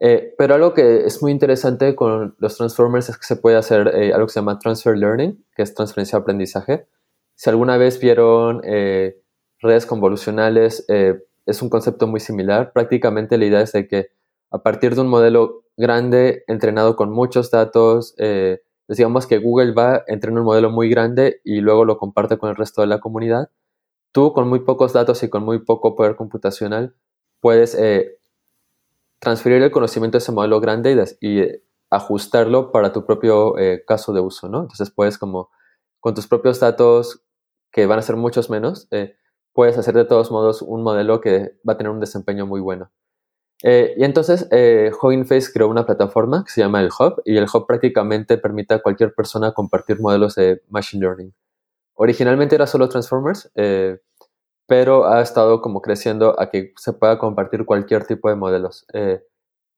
Eh, 0.00 0.34
pero 0.38 0.54
algo 0.54 0.74
que 0.74 1.06
es 1.06 1.22
muy 1.22 1.32
interesante 1.32 1.94
con 1.94 2.36
los 2.38 2.56
transformers 2.56 3.08
es 3.08 3.18
que 3.18 3.26
se 3.26 3.36
puede 3.36 3.56
hacer 3.56 3.88
eh, 3.94 4.12
algo 4.12 4.26
que 4.26 4.32
se 4.32 4.40
llama 4.40 4.58
transfer 4.58 4.96
learning, 4.96 5.44
que 5.54 5.62
es 5.62 5.74
transferencia 5.74 6.18
de 6.18 6.22
aprendizaje. 6.22 6.86
Si 7.34 7.50
alguna 7.50 7.76
vez 7.76 7.98
vieron 7.98 8.62
eh, 8.64 9.20
redes 9.60 9.86
convolucionales, 9.86 10.86
es 10.88 11.62
un 11.62 11.68
concepto 11.68 12.06
muy 12.06 12.20
similar. 12.20 12.72
Prácticamente 12.72 13.38
la 13.38 13.44
idea 13.44 13.60
es 13.60 13.72
de 13.72 13.88
que 13.88 14.10
a 14.50 14.62
partir 14.62 14.94
de 14.94 15.00
un 15.00 15.08
modelo 15.08 15.64
grande, 15.76 16.44
entrenado 16.46 16.94
con 16.96 17.10
muchos 17.10 17.50
datos, 17.50 18.14
digamos 18.96 19.26
que 19.26 19.38
Google 19.38 19.72
va, 19.72 20.02
entrena 20.06 20.40
un 20.40 20.46
modelo 20.46 20.70
muy 20.70 20.88
grande 20.88 21.40
y 21.44 21.60
luego 21.60 21.84
lo 21.84 21.98
comparte 21.98 22.38
con 22.38 22.50
el 22.50 22.56
resto 22.56 22.80
de 22.80 22.86
la 22.86 23.00
comunidad. 23.00 23.50
Tú, 24.12 24.32
con 24.32 24.48
muy 24.48 24.60
pocos 24.60 24.92
datos 24.92 25.22
y 25.22 25.28
con 25.28 25.44
muy 25.44 25.58
poco 25.60 25.94
poder 25.94 26.16
computacional, 26.16 26.94
puedes 27.40 27.76
transferir 29.18 29.62
el 29.62 29.70
conocimiento 29.70 30.16
de 30.16 30.22
ese 30.22 30.32
modelo 30.32 30.60
grande 30.60 31.16
y, 31.20 31.42
ajustarlo 31.90 32.70
para 32.70 32.92
tu 32.92 33.06
propio 33.06 33.56
eh, 33.58 33.82
caso 33.86 34.12
de 34.12 34.20
uso, 34.20 34.46
¿no? 34.48 34.60
Entonces 34.60 34.90
puedes 34.90 35.16
como 35.16 35.48
con 36.00 36.14
tus 36.14 36.26
propios 36.26 36.60
datos, 36.60 37.22
que 37.72 37.86
van 37.86 37.98
a 37.98 38.02
ser 38.02 38.16
muchos 38.16 38.50
menos, 38.50 38.88
eh, 38.90 39.16
puedes 39.54 39.78
hacer 39.78 39.94
de 39.94 40.04
todos 40.04 40.30
modos 40.30 40.60
un 40.60 40.82
modelo 40.82 41.20
que 41.20 41.58
va 41.66 41.72
a 41.72 41.76
tener 41.78 41.90
un 41.90 42.00
desempeño 42.00 42.46
muy 42.46 42.60
bueno. 42.60 42.90
Eh, 43.62 43.94
y 43.96 44.04
entonces 44.04 44.46
eh, 44.52 44.92
Face 45.26 45.52
creó 45.52 45.68
una 45.68 45.84
plataforma 45.84 46.44
que 46.44 46.52
se 46.52 46.60
llama 46.60 46.80
el 46.80 46.90
Hub 46.96 47.22
y 47.24 47.36
el 47.36 47.46
Hub 47.52 47.66
prácticamente 47.66 48.38
permite 48.38 48.74
a 48.74 48.82
cualquier 48.82 49.14
persona 49.14 49.52
compartir 49.52 50.00
modelos 50.00 50.34
de 50.36 50.62
Machine 50.68 51.04
Learning. 51.04 51.34
Originalmente 51.94 52.54
era 52.54 52.68
solo 52.68 52.88
Transformers, 52.88 53.50
pero 54.68 55.08
ha 55.08 55.22
estado 55.22 55.62
como 55.62 55.80
creciendo 55.80 56.38
a 56.38 56.50
que 56.50 56.74
se 56.76 56.92
pueda 56.92 57.18
compartir 57.18 57.64
cualquier 57.64 58.06
tipo 58.06 58.28
de 58.28 58.36
modelos. 58.36 58.84
Eh, 58.92 59.22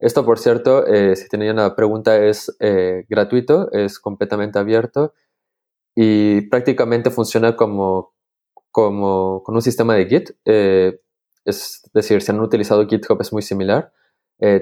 esto, 0.01 0.25
por 0.25 0.41
cierto, 0.41 0.85
eh, 0.87 1.15
si 1.15 1.29
tenían 1.29 1.55
una 1.55 1.77
pregunta, 1.77 2.19
es 2.19 2.57
eh, 2.59 3.05
gratuito, 3.09 3.71
es 3.71 4.01
completamente 4.01 4.59
abierto 4.59 5.15
y 5.95 6.43
prácticamente 6.49 7.11
funciona 7.11 7.57
como, 7.57 8.15
como 8.73 9.45
con 9.45 9.55
un 9.55 9.63
sistema 9.63 9.95
de 9.95 10.07
Git. 10.07 10.31
Es 11.45 11.89
decir, 11.95 12.23
si 12.23 12.33
han 12.33 12.41
utilizado 12.41 12.87
GitHub 12.87 13.21
es 13.21 13.33
muy 13.33 13.43
similar. 13.43 13.93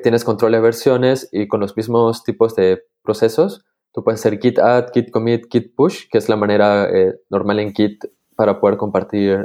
tienes 0.02 0.24
control 0.24 0.52
de 0.52 0.60
versiones 0.60 1.28
y 1.32 1.46
con 1.46 1.60
los 1.60 1.76
mismos 1.76 2.24
tipos 2.24 2.54
de 2.56 2.82
procesos. 3.02 3.64
Tú 3.92 4.02
puedes 4.02 4.20
hacer 4.20 4.38
git 4.40 4.58
add, 4.58 4.90
git 4.92 5.10
commit, 5.10 5.46
git 5.50 5.74
push, 5.74 6.08
que 6.10 6.18
es 6.18 6.28
la 6.28 6.36
manera 6.36 6.88
normal 7.30 7.60
en 7.60 7.72
Git 7.72 8.04
para 8.36 8.60
poder 8.60 8.76
compartir 8.76 9.44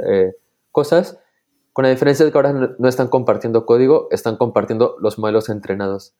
cosas, 0.70 1.18
con 1.72 1.84
la 1.84 1.90
diferencia 1.90 2.24
de 2.24 2.32
que 2.32 2.38
ahora 2.38 2.52
no 2.52 2.88
están 2.88 3.08
compartiendo 3.08 3.64
código, 3.64 4.08
están 4.10 4.36
compartiendo 4.36 4.96
los 5.00 5.18
modelos 5.18 5.48
entrenados. 5.48 6.14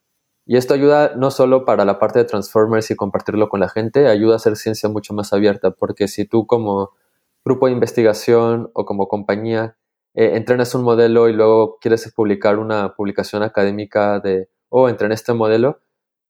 Y 0.46 0.56
esto 0.56 0.74
ayuda 0.74 1.12
no 1.16 1.30
solo 1.30 1.64
para 1.64 1.84
la 1.84 1.98
parte 1.98 2.18
de 2.18 2.24
Transformers 2.24 2.90
y 2.90 2.96
compartirlo 2.96 3.48
con 3.48 3.60
la 3.60 3.68
gente, 3.68 4.08
ayuda 4.08 4.34
a 4.34 4.36
hacer 4.36 4.56
ciencia 4.56 4.88
mucho 4.88 5.14
más 5.14 5.32
abierta, 5.32 5.70
porque 5.70 6.06
si 6.06 6.24
tú 6.24 6.46
como 6.46 6.90
grupo 7.44 7.66
de 7.66 7.72
investigación 7.72 8.70
o 8.74 8.84
como 8.84 9.08
compañía 9.08 9.76
eh, 10.14 10.32
entrenas 10.34 10.74
un 10.74 10.82
modelo 10.82 11.28
y 11.28 11.32
luego 11.32 11.78
quieres 11.80 12.10
publicar 12.14 12.58
una 12.58 12.94
publicación 12.94 13.42
académica 13.42 14.20
de, 14.20 14.48
oh, 14.68 14.88
entrené 14.88 15.14
este 15.14 15.32
modelo, 15.32 15.80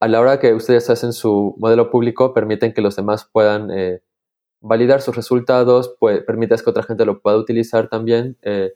a 0.00 0.08
la 0.08 0.20
hora 0.20 0.38
que 0.38 0.52
ustedes 0.52 0.90
hacen 0.90 1.12
su 1.12 1.54
modelo 1.58 1.90
público, 1.90 2.34
permiten 2.34 2.74
que 2.74 2.82
los 2.82 2.96
demás 2.96 3.28
puedan 3.30 3.70
eh, 3.70 4.02
validar 4.60 5.00
sus 5.00 5.16
resultados, 5.16 5.96
pues, 5.98 6.22
permites 6.24 6.62
que 6.62 6.70
otra 6.70 6.82
gente 6.82 7.06
lo 7.06 7.20
pueda 7.20 7.36
utilizar 7.36 7.88
también. 7.88 8.36
Eh, 8.42 8.74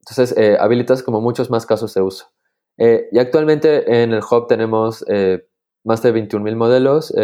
entonces, 0.00 0.36
eh, 0.36 0.58
habilitas 0.60 1.02
como 1.02 1.22
muchos 1.22 1.50
más 1.50 1.64
casos 1.64 1.94
de 1.94 2.02
uso. 2.02 2.30
Y 2.78 3.18
actualmente 3.18 4.02
en 4.02 4.12
el 4.12 4.20
Hub 4.20 4.48
tenemos 4.48 5.02
más 5.82 6.02
de 6.02 6.12
21.000 6.12 6.56
modelos 6.56 7.14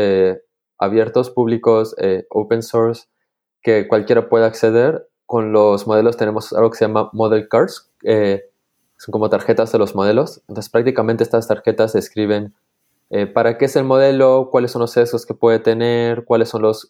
abiertos, 0.78 1.28
públicos, 1.28 1.94
open 2.30 2.62
source, 2.62 3.08
que 3.60 3.86
cualquiera 3.86 4.30
pueda 4.30 4.46
acceder. 4.46 5.06
Con 5.32 5.50
los 5.50 5.86
modelos 5.86 6.18
tenemos 6.18 6.52
algo 6.52 6.68
que 6.68 6.76
se 6.76 6.84
llama 6.84 7.08
Model 7.14 7.48
Cards, 7.48 7.90
son 8.02 9.12
como 9.12 9.30
tarjetas 9.30 9.72
de 9.72 9.78
los 9.78 9.94
modelos. 9.94 10.42
Entonces, 10.46 10.70
prácticamente 10.70 11.24
estas 11.24 11.48
tarjetas 11.48 11.94
describen 11.94 12.54
para 13.32 13.56
qué 13.56 13.64
es 13.64 13.74
el 13.76 13.84
modelo, 13.84 14.50
cuáles 14.50 14.72
son 14.72 14.80
los 14.82 14.90
sesgos 14.90 15.24
que 15.24 15.32
puede 15.32 15.58
tener, 15.58 16.26
cuáles 16.26 16.50
son 16.50 16.60
los 16.60 16.86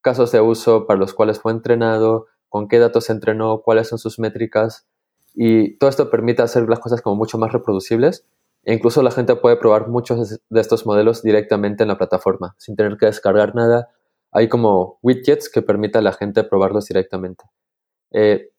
casos 0.00 0.32
de 0.32 0.40
uso 0.40 0.88
para 0.88 0.98
los 0.98 1.14
cuales 1.14 1.38
fue 1.38 1.52
entrenado, 1.52 2.26
con 2.48 2.66
qué 2.66 2.80
datos 2.80 3.04
se 3.04 3.12
entrenó, 3.12 3.62
cuáles 3.62 3.86
son 3.86 4.00
sus 4.00 4.18
métricas. 4.18 4.88
Y 5.32 5.78
todo 5.78 5.88
esto 5.90 6.10
permite 6.10 6.42
hacer 6.42 6.68
las 6.68 6.80
cosas 6.80 7.02
como 7.02 7.14
mucho 7.14 7.38
más 7.38 7.52
reproducibles. 7.52 8.26
E 8.64 8.74
incluso 8.74 9.00
la 9.00 9.12
gente 9.12 9.36
puede 9.36 9.54
probar 9.58 9.86
muchos 9.86 10.40
de 10.50 10.60
estos 10.60 10.86
modelos 10.86 11.22
directamente 11.22 11.84
en 11.84 11.88
la 11.88 11.98
plataforma, 11.98 12.56
sin 12.58 12.74
tener 12.74 12.96
que 12.96 13.06
descargar 13.06 13.54
nada. 13.54 13.90
Hay 14.34 14.48
como 14.48 14.98
widgets 15.02 15.48
que 15.48 15.62
permiten 15.62 16.00
a 16.00 16.02
la 16.02 16.12
gente 16.12 16.42
probarlos 16.42 16.86
directamente. 16.86 17.44
Eh, 18.10 18.50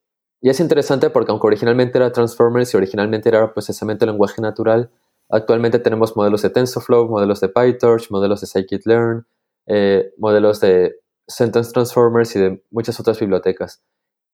y 0.42 0.50
es 0.50 0.60
interesante 0.60 1.10
porque 1.10 1.32
aunque 1.32 1.48
originalmente 1.48 1.98
era 1.98 2.12
Transformers 2.12 2.74
y 2.74 2.78
originalmente 2.78 3.30
era 3.30 3.54
procesamiento 3.54 4.06
de 4.06 4.12
lenguaje 4.14 4.42
natural, 4.42 4.90
actualmente 5.30 5.80
tenemos 5.80 6.16
modelos 6.16 6.42
de 6.44 6.50
TensorFlow, 6.50 7.10
modelos 7.10 7.42
de 7.42 7.50
PyTorch, 7.50 8.10
modelos 8.10 8.42
de 8.42 8.48
Scikit-learn, 8.48 9.26
eh, 9.68 10.14
modelos 10.18 10.62
de 10.62 10.96
Sentence 11.28 11.74
Transformers 11.74 12.36
y 12.36 12.40
de 12.40 12.64
muchas 12.72 13.00
otras 13.00 13.20
bibliotecas. 13.20 13.84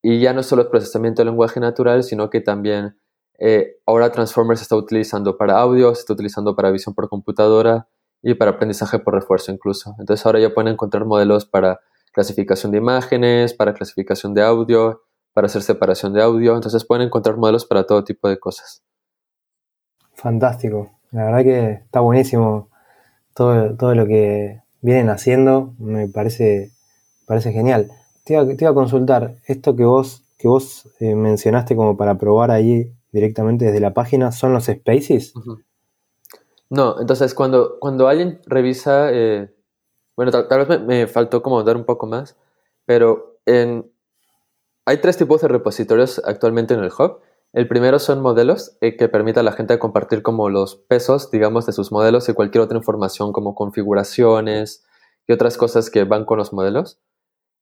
Y 0.00 0.20
ya 0.20 0.32
no 0.32 0.44
solo 0.44 0.62
el 0.62 0.68
procesamiento 0.68 1.22
de 1.22 1.26
lenguaje 1.26 1.58
natural, 1.58 2.04
sino 2.04 2.30
que 2.30 2.40
también 2.40 2.96
eh, 3.38 3.78
ahora 3.86 4.12
Transformers 4.12 4.60
se 4.60 4.64
está 4.64 4.76
utilizando 4.76 5.36
para 5.36 5.58
audio, 5.58 5.92
se 5.94 6.02
está 6.02 6.12
utilizando 6.12 6.54
para 6.54 6.70
visión 6.70 6.94
por 6.94 7.08
computadora 7.08 7.88
y 8.22 8.34
para 8.34 8.52
aprendizaje 8.52 8.98
por 8.98 9.14
refuerzo 9.14 9.52
incluso. 9.52 9.94
Entonces 9.98 10.24
ahora 10.24 10.40
ya 10.40 10.54
pueden 10.54 10.72
encontrar 10.72 11.04
modelos 11.04 11.44
para 11.44 11.80
clasificación 12.12 12.72
de 12.72 12.78
imágenes, 12.78 13.54
para 13.54 13.74
clasificación 13.74 14.34
de 14.34 14.42
audio, 14.42 15.02
para 15.32 15.46
hacer 15.46 15.62
separación 15.62 16.12
de 16.12 16.22
audio. 16.22 16.54
Entonces 16.54 16.84
pueden 16.84 17.06
encontrar 17.06 17.36
modelos 17.36 17.64
para 17.64 17.84
todo 17.84 18.04
tipo 18.04 18.28
de 18.28 18.38
cosas. 18.38 18.82
Fantástico. 20.14 20.90
La 21.10 21.24
verdad 21.24 21.42
que 21.42 21.70
está 21.84 22.00
buenísimo 22.00 22.68
todo, 23.34 23.76
todo 23.76 23.94
lo 23.94 24.06
que 24.06 24.60
vienen 24.80 25.10
haciendo. 25.10 25.74
Me 25.78 26.08
parece 26.08 26.72
parece 27.26 27.52
genial. 27.52 27.90
Te 28.24 28.34
iba, 28.34 28.70
a 28.70 28.74
consultar, 28.74 29.36
esto 29.46 29.74
que 29.74 29.84
vos, 29.84 30.22
que 30.38 30.48
vos 30.48 30.88
eh, 31.00 31.14
mencionaste 31.14 31.74
como 31.74 31.96
para 31.96 32.18
probar 32.18 32.50
ahí 32.50 32.92
directamente 33.10 33.64
desde 33.64 33.80
la 33.80 33.94
página, 33.94 34.32
¿son 34.32 34.52
los 34.52 34.66
spaces? 34.66 35.32
No, 36.72 36.98
entonces 36.98 37.34
cuando, 37.34 37.78
cuando 37.80 38.08
alguien 38.08 38.40
revisa, 38.46 39.12
eh, 39.12 39.54
bueno, 40.16 40.32
tal, 40.32 40.64
vez 40.64 40.80
me, 40.80 41.06
faltó 41.06 41.42
como 41.42 41.62
dar 41.64 41.76
un 41.76 41.84
poco 41.84 42.06
más, 42.06 42.38
pero 42.86 43.38
hay 44.86 44.96
tres 45.02 45.18
tipos 45.18 45.42
de 45.42 45.48
repositorios 45.48 46.22
actualmente 46.24 46.72
en 46.72 46.80
el 46.80 46.90
hub. 46.98 47.20
El 47.52 47.68
primero 47.68 47.98
son 47.98 48.22
modelos 48.22 48.78
eh, 48.80 48.96
que 48.96 49.10
permiten 49.10 49.40
a 49.40 49.42
la 49.42 49.52
gente 49.52 49.78
compartir 49.78 50.22
como 50.22 50.48
los 50.48 50.76
pesos, 50.76 51.30
digamos, 51.30 51.66
de 51.66 51.74
sus 51.74 51.92
modelos 51.92 52.30
y 52.30 52.32
cualquier 52.32 52.64
otra 52.64 52.78
información 52.78 53.34
como 53.34 53.54
configuraciones 53.54 54.82
y 55.26 55.34
otras 55.34 55.58
cosas 55.58 55.90
que 55.90 56.04
van 56.04 56.24
con 56.24 56.38
los 56.38 56.54
modelos. 56.54 57.02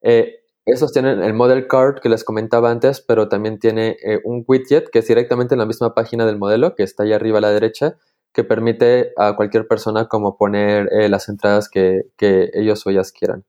Eh, 0.03 0.37
esos 0.67 0.93
tienen 0.93 1.21
el 1.21 1.35
model 1.35 1.67
card 1.67 1.99
que 2.01 2.11
les 2.11 2.23
comentaba 2.23 2.71
antes, 2.71 3.01
pero 3.01 3.29
también 3.29 3.59
tiene 3.59 3.97
un 4.23 4.45
widget 4.47 4.89
que 4.89 5.01
es 5.01 5.09
directamente 5.09 5.57
en 5.57 5.59
la 5.59 5.67
misma 5.67 5.95
página 5.95 6.27
del 6.27 6.39
modelo, 6.39 6.77
que 6.77 6.85
está 6.85 7.03
ahí 7.03 7.13
arriba 7.13 7.39
a 7.39 7.41
la 7.41 7.51
derecha, 7.51 7.97
que 8.33 8.45
permite 8.45 9.13
a 9.17 9.35
cualquier 9.37 9.67
persona 9.67 10.07
como 10.07 10.37
poner 10.37 10.89
las 11.11 11.29
entradas 11.29 11.69
que, 11.69 12.11
ellos 12.21 12.87
o 12.87 12.91
ellas 12.91 13.13
quieran. 13.13 13.45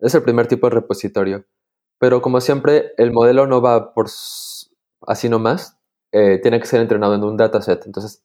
Es 0.00 0.14
el 0.14 0.22
primer 0.22 0.46
tipo 0.46 0.68
de 0.68 0.74
repositorio. 0.74 1.44
Pero 1.98 2.22
como 2.22 2.40
siempre, 2.40 2.92
el 2.96 3.12
modelo 3.12 3.46
no 3.46 3.60
va 3.60 3.92
por 3.92 4.06
así 5.06 5.28
nomás, 5.28 5.78
eh, 6.12 6.38
tiene 6.42 6.58
que 6.58 6.66
ser 6.66 6.80
entrenado 6.80 7.14
en 7.14 7.22
un 7.22 7.36
dataset. 7.36 7.84
Entonces, 7.86 8.24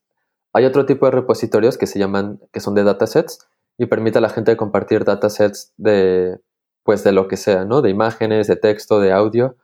hay 0.54 0.66
otro 0.66 0.86
tipo 0.86 1.06
de 1.06 1.12
repositorios 1.12 1.78
que 1.78 1.88
se 1.88 2.00
llaman, 2.00 2.40
que 2.52 2.62
son 2.62 2.74
de 2.76 2.84
datasets 2.84 3.46
y 3.78 3.88
permite 3.88 4.20
a 4.20 4.22
la 4.22 4.30
gente 4.30 4.56
compartir 4.56 5.04
datasets 5.04 5.74
de, 5.78 6.40
pues, 6.84 7.04
de 7.04 7.12
lo 7.12 7.28
que 7.28 7.38
sea, 7.38 7.66
¿no? 7.66 7.82
De 7.82 7.90
imágenes, 7.90 8.48
de 8.48 8.56
texto, 8.56 9.02
de 9.02 9.12
audio. 9.12 9.58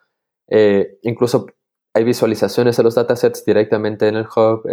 Eh, 0.50 1.00
incluso 1.02 1.48
hay 1.94 2.04
visualizaciones 2.04 2.76
de 2.78 2.84
los 2.84 2.96
datasets 2.96 3.46
directamente 3.46 4.08
en 4.08 4.18
el 4.18 4.26
hub. 4.36 4.64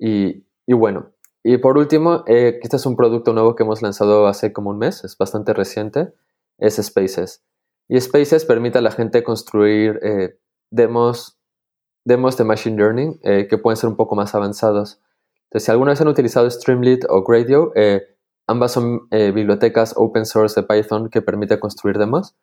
Eh, 0.00 0.42
y, 0.66 0.72
bueno, 0.74 1.12
y 1.42 1.58
por 1.58 1.78
último, 1.78 2.24
este 2.26 2.76
es 2.76 2.86
un 2.86 2.96
producto 2.96 3.32
nuevo 3.32 3.54
que 3.54 3.62
hemos 3.62 3.82
lanzado 3.82 4.26
hace 4.26 4.52
como 4.52 4.70
un 4.70 4.78
mes, 4.78 5.04
es 5.04 5.16
bastante 5.16 5.54
reciente, 5.54 6.12
es 6.58 6.76
Spaces. 6.76 7.44
Y 7.88 8.00
Spaces 8.00 8.44
permite 8.44 8.78
a 8.78 8.82
la 8.82 8.90
gente 8.90 9.22
construir 9.22 10.00
demos, 10.70 11.38
demos 12.04 12.36
de 12.36 12.44
Machine 12.44 12.76
Learning 12.76 13.20
eh, 13.22 13.46
que 13.48 13.58
pueden 13.58 13.76
ser 13.76 13.88
un 13.88 13.96
poco 13.96 14.14
más 14.16 14.34
avanzados. 14.34 15.00
Entonces, 15.44 15.64
si 15.66 15.70
alguna 15.70 15.92
vez 15.92 16.00
han 16.00 16.08
utilizado 16.08 16.50
Streamlit 16.50 17.04
o 17.08 17.22
Gradio, 17.22 17.72
eh, 17.74 18.02
ambas 18.46 18.72
son 18.72 19.08
eh, 19.10 19.30
bibliotecas 19.32 19.94
open 19.96 20.26
source 20.26 20.60
de 20.60 20.66
Python 20.66 21.08
que 21.08 21.22
permite 21.22 21.58
construir 21.58 21.98
demos. 21.98 22.36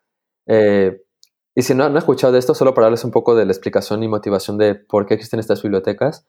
y 1.58 1.62
si 1.62 1.74
no 1.74 1.84
han 1.84 1.96
escuchado 1.96 2.36
esto, 2.36 2.54
solo 2.54 2.74
para 2.74 2.86
darles 2.86 3.04
un 3.04 3.10
poco 3.10 3.34
de 3.34 3.46
la 3.46 3.52
explicación 3.52 4.02
y 4.02 4.08
motivación 4.08 4.58
de 4.58 4.74
por 4.74 5.06
qué 5.06 5.14
existen 5.14 5.40
estas 5.40 5.62
bibliotecas. 5.62 6.26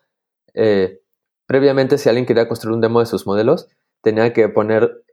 Previamente, 1.48 1.98
si 1.98 2.10
alguien 2.10 2.26
quería 2.26 2.48
construir 2.48 2.76
un 2.76 2.82
demo 2.82 3.00
de 3.00 3.08
sus 3.08 3.26
modelos, 3.26 3.68
tenía 4.02 4.32
que 4.34 4.48
poner, 4.50 5.04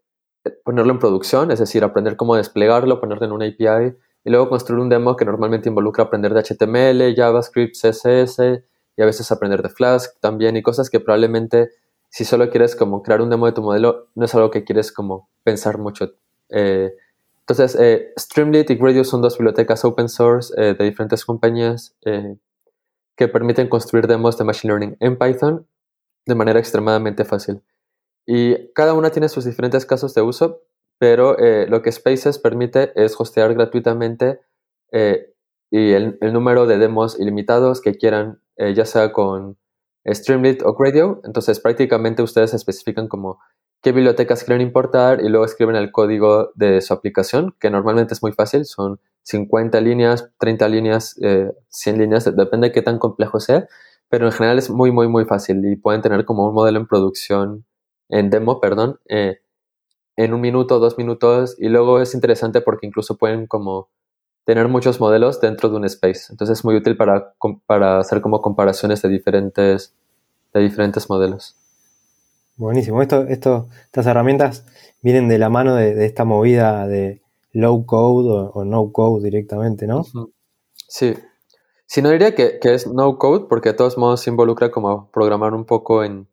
ponerlo 0.65 0.93
en 0.93 0.99
producción, 0.99 1.51
es 1.51 1.59
decir, 1.59 1.85
aprender 1.85 2.17
cómo 2.17 2.37
desplegarlo, 2.37 3.01
ponerlo 3.01 3.25
en 3.25 3.33
una 3.33 3.47
API, 3.47 3.97
y 4.25 4.31
luego 4.31 4.49
construir 4.49 4.81
un 4.81 4.89
demo 4.89 5.17
que 5.17 5.25
normalmente 5.25 5.69
involucra 5.69 6.05
aprender 6.05 6.35
de 6.35 6.43
HTML, 6.43 7.15
JavaScript, 7.15 7.77
CSS 7.77 8.63
y 8.97 9.03
a 9.03 9.07
veces 9.07 9.31
aprender 9.31 9.63
de 9.63 9.69
Flask 9.69 10.19
también 10.21 10.57
y 10.57 10.63
cosas 10.63 10.89
que 10.89 11.01
probablemente 11.01 11.71
si 12.09 12.25
solo 12.25 12.49
quieres 12.49 12.75
como 12.75 13.03
crear 13.03 13.21
un 13.21 13.29
demo 13.29 13.47
de 13.47 13.53
tu 13.53 13.63
modelo 13.63 14.09
no 14.15 14.25
es 14.25 14.35
algo 14.35 14.51
que 14.51 14.65
quieres 14.65 14.93
como 14.93 15.29
pensar 15.43 15.79
mucho. 15.79 16.13
Eh, 16.49 16.95
entonces, 17.41 17.77
eh, 17.79 18.13
Streamlit 18.19 18.71
y 18.71 18.77
Gradio 18.77 19.05
son 19.05 19.21
dos 19.21 19.37
bibliotecas 19.37 19.85
open 19.85 20.09
source 20.09 20.55
eh, 20.57 20.75
de 20.75 20.85
diferentes 20.85 21.25
compañías 21.25 21.95
que 23.17 23.29
permiten 23.29 23.69
construir 23.69 24.07
demos 24.07 24.39
de 24.39 24.45
Machine 24.45 24.73
Learning 24.73 24.97
en 25.01 25.19
Python 25.19 25.67
de 26.27 26.35
manera 26.35 26.59
extremadamente 26.59 27.25
fácil. 27.25 27.63
Y 28.27 28.73
cada 28.73 28.95
una 28.95 29.11
tiene 29.11 29.29
sus 29.29 29.45
diferentes 29.45 29.85
casos 29.85 30.15
de 30.15 30.23
uso, 30.23 30.63
pero 30.99 31.39
eh, 31.39 31.67
lo 31.69 31.83
que 31.83 31.93
Spaces 31.93 32.39
permite 32.39 32.93
es 32.97 33.19
hostear 33.19 33.55
gratuitamente 33.55 34.41
eh, 34.93 35.33
y 35.71 35.93
el, 35.93 36.19
número 36.33 36.67
de 36.67 36.79
demos 36.79 37.19
ilimitados 37.19 37.81
que 37.81 37.97
quieran, 37.97 38.41
eh, 38.57 38.75
ya 38.75 38.87
sea 38.87 39.13
con 39.13 39.59
Streamlit 40.07 40.63
o 40.63 40.75
Gradio. 40.75 41.21
Entonces, 41.25 41.61
prácticamente 41.61 42.23
ustedes 42.23 42.55
especifican 42.55 43.09
como 43.09 43.41
qué 43.83 43.93
bibliotecas 43.93 44.45
quieren 44.45 44.67
importar 44.67 45.21
y 45.21 45.29
luego 45.29 45.45
escriben 45.45 45.77
el 45.77 45.91
código 45.91 46.53
de 46.55 46.81
su 46.81 46.95
aplicación, 46.95 47.55
que 47.59 47.71
normalmente 47.71 48.15
es 48.15 48.23
muy 48.23 48.33
fácil, 48.33 48.65
son 48.65 49.01
50 49.25 49.81
líneas, 49.81 50.31
30 50.39 50.69
líneas, 50.69 51.17
100 51.69 51.99
líneas, 51.99 52.25
depende 52.37 52.69
de 52.69 52.73
qué 52.73 52.83
tan 52.83 52.99
complejo 52.99 53.41
sea, 53.41 53.67
pero 54.15 54.27
en 54.27 54.33
general 54.33 54.59
es 54.61 54.71
muy, 54.71 54.93
muy, 54.93 55.09
muy 55.09 55.25
fácil 55.25 55.65
y 55.65 55.75
pueden 55.75 56.01
tener 56.01 56.25
como 56.25 56.47
un 56.47 56.55
modelo 56.55 56.79
en 56.79 56.87
producción, 56.87 57.65
en 58.09 58.31
demo, 58.31 58.61
perdón, 58.61 59.01
en 59.09 60.33
un 60.33 60.41
minuto, 60.41 60.79
dos 60.79 60.97
minutos, 60.97 61.57
y 61.59 61.69
luego 61.69 62.01
es 62.01 62.15
interesante 62.15 62.61
porque 62.61 62.87
incluso 62.87 63.17
pueden 63.17 63.49
como 63.49 63.89
tener 64.45 64.69
muchos 64.69 65.01
modelos 65.01 65.41
dentro 65.41 65.69
de 65.69 65.75
un 65.79 65.85
space. 65.87 66.27
Entonces 66.31 66.61
es 66.61 66.65
muy 66.65 66.77
útil 66.77 66.97
para, 66.97 67.35
para 67.67 67.99
hacer 67.99 68.21
como 68.21 68.41
comparaciones 68.41 69.03
de 69.03 69.09
diferentes, 69.09 69.93
de 70.53 70.61
diferentes 70.61 71.11
modelos. 71.11 71.57
Buenísimo. 72.55 73.03
Esto, 73.03 73.23
esto, 73.23 73.69
estas 73.87 74.07
herramientas 74.07 74.65
vienen 75.03 75.27
de 75.27 75.39
la 75.39 75.49
mano 75.49 75.75
de, 75.75 76.07
esta 76.07 76.25
movida 76.25 76.87
de 76.87 77.21
low 77.51 77.85
code 77.85 78.53
o, 78.55 78.65
no 78.65 78.93
code 78.93 79.25
directamente, 79.25 79.89
¿no? 79.89 80.05
Sí. 80.87 81.15
Si 81.95 82.03
no 82.03 82.11
diría 82.11 82.35
que, 82.35 82.59
es 82.61 82.89
no 82.89 83.19
code, 83.19 83.47
porque 83.49 83.69
de 83.69 83.77
todos 83.77 83.97
modos 83.97 84.23
se 84.23 84.29
involucra 84.29 84.73
como 84.73 85.13
programar 85.13 85.55
un 85.55 85.65
poco 85.65 86.03
en, 86.03 86.27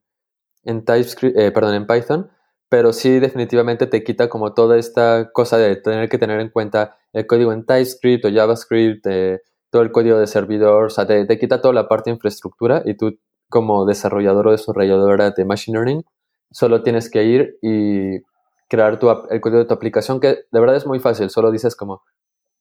en 0.64 0.84
TypeScript, 0.84 1.38
eh, 1.38 1.52
perdón, 1.52 1.76
en 1.76 1.86
Python, 1.86 2.32
pero 2.68 2.94
sí 2.94 3.20
definitivamente 3.20 3.86
te 3.86 4.04
quita 4.04 4.28
como 4.28 4.56
toda 4.56 4.80
esta 4.80 5.30
cosa 5.32 5.60
de 5.60 5.76
tener 5.76 6.10
que 6.10 6.18
tener 6.18 6.40
en 6.40 6.50
cuenta 6.50 6.98
el 7.14 7.28
código 7.28 7.54
en 7.54 7.64
TypeScript 7.64 8.26
o 8.26 8.32
JavaScript, 8.34 9.06
eh, 9.06 9.42
todo 9.70 9.84
el 9.84 9.92
código 9.92 10.18
de 10.18 10.26
servidor, 10.26 10.86
o 10.86 10.90
sea, 10.90 11.06
te, 11.06 11.38
quita 11.38 11.62
toda 11.62 11.76
la 11.76 11.88
parte 11.88 12.10
de 12.10 12.16
infraestructura 12.16 12.82
y 12.84 12.98
tú 12.98 13.20
como 13.48 13.86
desarrollador 13.86 14.48
o 14.48 14.52
desarrolladora 14.54 15.30
de 15.30 15.46
Machine 15.46 15.78
Learning 15.78 16.04
solo 16.50 16.82
tienes 16.82 17.12
que 17.12 17.24
ir 17.24 17.60
y 17.62 18.24
crear 18.68 18.98
tu, 18.98 19.12
el 19.12 19.40
código 19.40 19.60
de 19.60 19.66
tu 19.66 19.76
aplicación, 19.76 20.22
que 20.22 20.40
de 20.52 20.60
verdad 20.60 20.76
es 20.76 20.88
muy 20.88 21.00
fácil, 21.00 21.30
solo 21.30 21.52
dices 21.52 21.76
como 21.76 22.02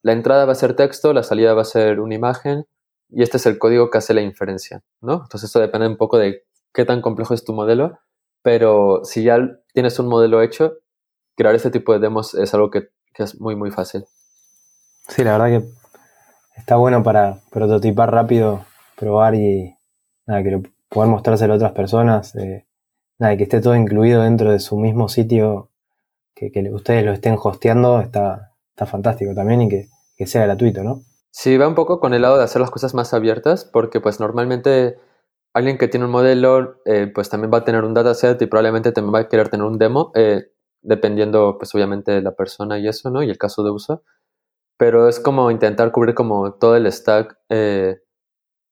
la 0.03 0.13
entrada 0.13 0.45
va 0.45 0.53
a 0.53 0.55
ser 0.55 0.77
texto, 0.77 1.15
la 1.15 1.23
salida 1.23 1.55
va 1.55 1.63
a 1.63 1.65
ser 1.65 1.99
una 1.99 2.15
imagen 2.15 2.67
y 3.13 3.23
este 3.23 3.39
es 3.39 3.47
el 3.47 3.59
código 3.59 3.91
que 3.91 3.99
hace 3.99 4.15
la 4.15 4.23
inferencia, 4.23 4.83
¿no? 5.01 5.23
Entonces 5.23 5.45
esto 5.45 5.61
depende 5.61 5.87
un 5.89 5.97
poco 5.97 6.19
de 6.19 6.45
qué 6.73 6.85
tan 6.85 7.01
complejo 7.03 7.35
es 7.35 7.45
tu 7.45 7.53
modelo 7.53 7.99
pero 8.43 9.05
si 9.05 9.23
ya 9.23 9.39
tienes 9.73 9.99
un 9.99 10.09
modelo 10.09 10.43
hecho, 10.43 10.79
crear 11.37 11.55
este 11.55 11.71
tipo 11.71 11.93
de 11.93 11.99
demos 11.99 12.35
es 12.35 12.53
algo 12.55 12.71
que, 12.71 12.89
es 13.17 13.39
muy, 13.39 13.55
muy 13.55 13.71
fácil. 13.71 14.07
Sí, 15.09 15.23
la 15.25 15.37
verdad 15.37 15.61
que 15.61 15.69
está 16.57 16.77
bueno 16.77 17.03
para 17.03 17.41
prototipar 17.51 18.11
rápido, 18.11 18.65
probar 18.97 19.35
y 19.35 19.77
nada, 20.27 20.43
que 20.43 20.63
poder 20.89 21.11
mostrárselo 21.11 21.53
a 21.53 21.57
otras 21.57 21.73
personas. 21.73 22.35
Eh, 22.37 22.67
nada, 23.19 23.37
que 23.37 23.43
esté 23.43 23.61
todo 23.61 23.77
incluido 23.77 24.23
dentro 24.23 24.53
de 24.53 24.59
su 24.59 24.79
mismo 24.79 25.11
sitio, 25.11 25.69
que, 26.35 26.51
ustedes 26.73 27.05
lo 27.05 27.13
estén 27.13 27.37
hosteando, 27.39 28.01
está, 28.01 28.53
está 28.71 28.87
fantástico 28.87 29.35
también 29.35 29.63
y 29.63 29.69
que, 29.69 29.89
que 30.17 30.27
sea 30.27 30.45
gratuito, 30.47 30.83
¿no? 30.83 31.03
Sí, 31.35 31.57
va 31.57 31.69
un 31.69 31.75
poco 31.77 32.01
con 32.01 32.13
el 32.13 32.23
lado 32.23 32.39
de 32.39 32.45
hacer 32.45 32.61
las 32.61 32.71
cosas 32.71 32.95
más 32.95 33.15
abiertas, 33.15 33.65
porque 33.65 34.01
pues 34.01 34.19
normalmente 34.19 34.99
alguien 35.55 35.79
que 35.79 35.87
tiene 35.89 36.07
un 36.07 36.13
modelo, 36.13 36.81
eh, 36.85 37.11
pues 37.15 37.29
también 37.31 37.53
va 37.53 37.59
a 37.59 37.65
tener 37.65 37.85
un 37.85 37.95
dataset 37.95 38.41
y 38.43 38.47
probablemente 38.47 38.91
también 38.93 39.15
va 39.15 39.19
a 39.21 39.29
querer 39.29 39.49
tener 39.49 39.65
un 39.67 39.79
demo, 39.79 40.11
eh, 40.15 40.51
dependiendo, 40.83 41.57
pues 41.59 41.75
obviamente, 41.75 42.13
de 42.13 42.23
la 42.23 42.35
persona 42.35 42.79
y 42.79 42.89
eso, 42.89 43.11
¿no? 43.11 43.23
Y 43.23 43.31
el 43.31 43.39
caso 43.39 43.63
de 43.63 43.71
uso. 43.71 44.03
Pero 44.79 45.09
es 45.09 45.21
como 45.21 45.51
intentar 45.51 45.93
cubrir 45.93 46.15
como 46.15 46.55
todo 46.55 46.77
el 46.77 46.91
stack 46.93 47.39
eh, 47.51 48.01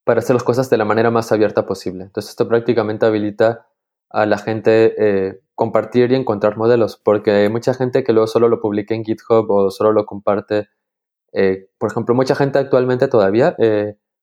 para 0.04 0.20
hacer 0.20 0.34
las 0.34 0.44
cosas 0.44 0.70
de 0.70 0.78
la 0.78 0.84
manera 0.86 1.10
más 1.10 1.32
abierta 1.32 1.66
posible. 1.66 2.04
Entonces, 2.04 2.30
esto 2.30 2.48
prácticamente 2.48 3.06
habilita 3.06 3.66
a 4.10 4.26
la 4.26 4.38
gente 4.38 5.42
compartir 5.54 6.12
y 6.12 6.16
encontrar 6.16 6.56
modelos, 6.56 6.96
porque 6.98 7.32
hay 7.32 7.48
mucha 7.50 7.74
gente 7.74 8.04
que 8.04 8.12
luego 8.12 8.26
solo 8.28 8.48
lo 8.48 8.60
publica 8.60 8.94
en 8.94 9.04
GitHub 9.04 9.50
o 9.50 9.70
solo 9.70 9.92
lo 9.92 10.06
comparte. 10.06 10.68
Por 11.78 11.90
ejemplo, 11.90 12.14
mucha 12.14 12.34
gente 12.34 12.58
actualmente 12.58 13.08
todavía 13.08 13.56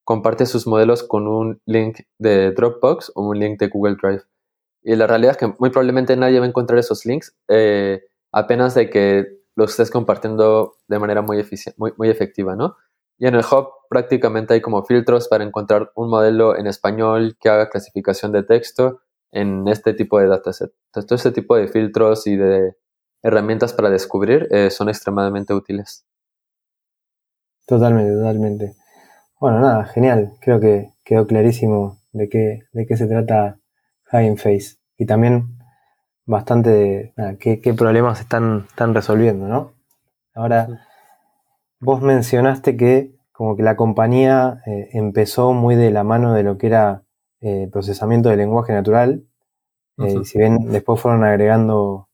comparte 0.06 0.46
sus 0.46 0.68
modelos 0.68 1.04
con 1.04 1.28
un 1.28 1.62
link 1.66 2.02
de 2.20 2.52
Dropbox 2.52 3.12
o 3.16 3.28
un 3.28 3.40
link 3.40 3.60
de 3.60 3.68
Google 3.68 3.98
Drive. 4.02 4.24
Y 4.84 4.96
la 4.96 5.08
realidad 5.08 5.32
es 5.32 5.38
que 5.38 5.54
muy 5.58 5.72
probablemente 5.72 6.16
nadie 6.16 6.40
va 6.40 6.46
a 6.46 6.50
encontrar 6.50 6.78
esos 6.78 7.06
links 7.06 7.36
eh, 7.48 8.04
apenas 8.32 8.76
de 8.76 8.90
que 8.90 9.40
los 9.56 9.72
estés 9.72 9.90
compartiendo 9.90 10.78
de 10.88 11.00
manera 11.00 11.24
muy, 11.24 11.44
muy, 11.78 11.94
muy 11.98 12.10
efectiva, 12.10 12.56
¿no? 12.56 12.78
Y 13.18 13.26
en 13.26 13.34
el 13.34 13.44
Hub 13.44 13.70
prácticamente 13.90 14.54
hay 14.54 14.62
como 14.62 14.84
filtros 14.84 15.28
para 15.28 15.44
encontrar 15.44 15.92
un 15.96 16.10
modelo 16.10 16.56
en 16.56 16.68
español 16.68 17.36
que 17.40 17.50
haga 17.50 17.70
clasificación 17.70 18.32
de 18.32 18.44
texto 18.44 19.02
en 19.32 19.68
este 19.68 19.94
tipo 19.94 20.20
de 20.20 20.28
dataset. 20.28 20.72
Entonces, 20.88 21.08
todo 21.08 21.16
este 21.16 21.32
tipo 21.32 21.56
de 21.56 21.68
filtros 21.68 22.28
y 22.28 22.36
de 22.36 22.76
herramientas 23.24 23.74
para 23.74 23.90
descubrir, 23.90 24.48
eh, 24.52 24.70
son 24.70 24.90
extremadamente 24.90 25.54
útiles. 25.54 26.06
Totalmente, 27.66 28.14
totalmente. 28.14 28.74
Bueno, 29.40 29.60
nada, 29.60 29.86
genial. 29.86 30.34
Creo 30.40 30.60
que 30.60 30.92
quedó 31.04 31.28
clarísimo 31.28 31.98
de 32.14 32.30
qué, 32.30 32.64
de 32.72 32.86
qué 32.86 32.98
se 32.98 33.08
trata 33.08 33.58
Hugging 34.12 34.38
Face. 34.38 34.78
Y 34.98 35.06
también 35.06 35.58
bastante 36.26 36.70
de 36.70 37.38
qué, 37.40 37.74
problemas 37.74 38.20
están, 38.20 38.66
están 38.70 38.94
resolviendo, 38.94 39.48
¿no? 39.48 39.74
Ahora, 40.34 40.68
vos 41.80 42.02
mencionaste 42.02 42.76
que 42.78 43.16
como 43.32 43.56
que 43.56 43.64
la 43.64 43.76
compañía 43.76 44.62
eh, 44.66 44.90
empezó 44.94 45.54
muy 45.54 45.76
de 45.76 45.92
la 45.92 46.04
mano 46.04 46.34
de 46.34 46.44
lo 46.44 46.58
que 46.58 46.68
era 46.68 47.04
eh, 47.42 47.68
procesamiento 47.72 48.30
de 48.30 48.38
lenguaje 48.38 48.74
natural. 48.74 49.26
Eh, 49.98 50.24
si 50.26 50.38
bien 50.38 50.72
después 50.72 51.00
fueron 51.00 51.24
agregando 51.24 52.10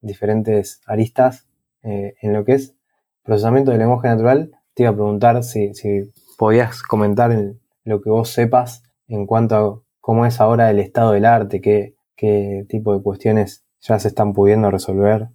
diferentes 0.00 0.80
aristas 0.86 1.46
en 1.82 2.32
lo 2.32 2.44
que 2.44 2.52
es 2.52 2.74
procesamiento 3.22 3.70
de 3.70 3.78
lenguaje 3.78 4.08
natural, 4.08 4.57
te 4.78 4.84
iba 4.84 4.92
a 4.92 4.94
preguntar 4.94 5.42
si, 5.42 5.74
si 5.74 6.12
podías 6.36 6.84
comentar 6.84 7.36
lo 7.82 8.00
que 8.00 8.10
vos 8.10 8.28
sepas 8.28 8.84
en 9.08 9.26
cuanto 9.26 9.56
a 9.56 9.82
cómo 10.00 10.24
es 10.24 10.40
ahora 10.40 10.70
el 10.70 10.78
estado 10.78 11.10
del 11.10 11.24
arte, 11.24 11.60
qué, 11.60 11.96
qué 12.14 12.64
tipo 12.68 12.94
de 12.94 13.02
cuestiones 13.02 13.64
ya 13.80 13.98
se 13.98 14.06
están 14.06 14.34
pudiendo 14.34 14.70
resolver. 14.70 15.30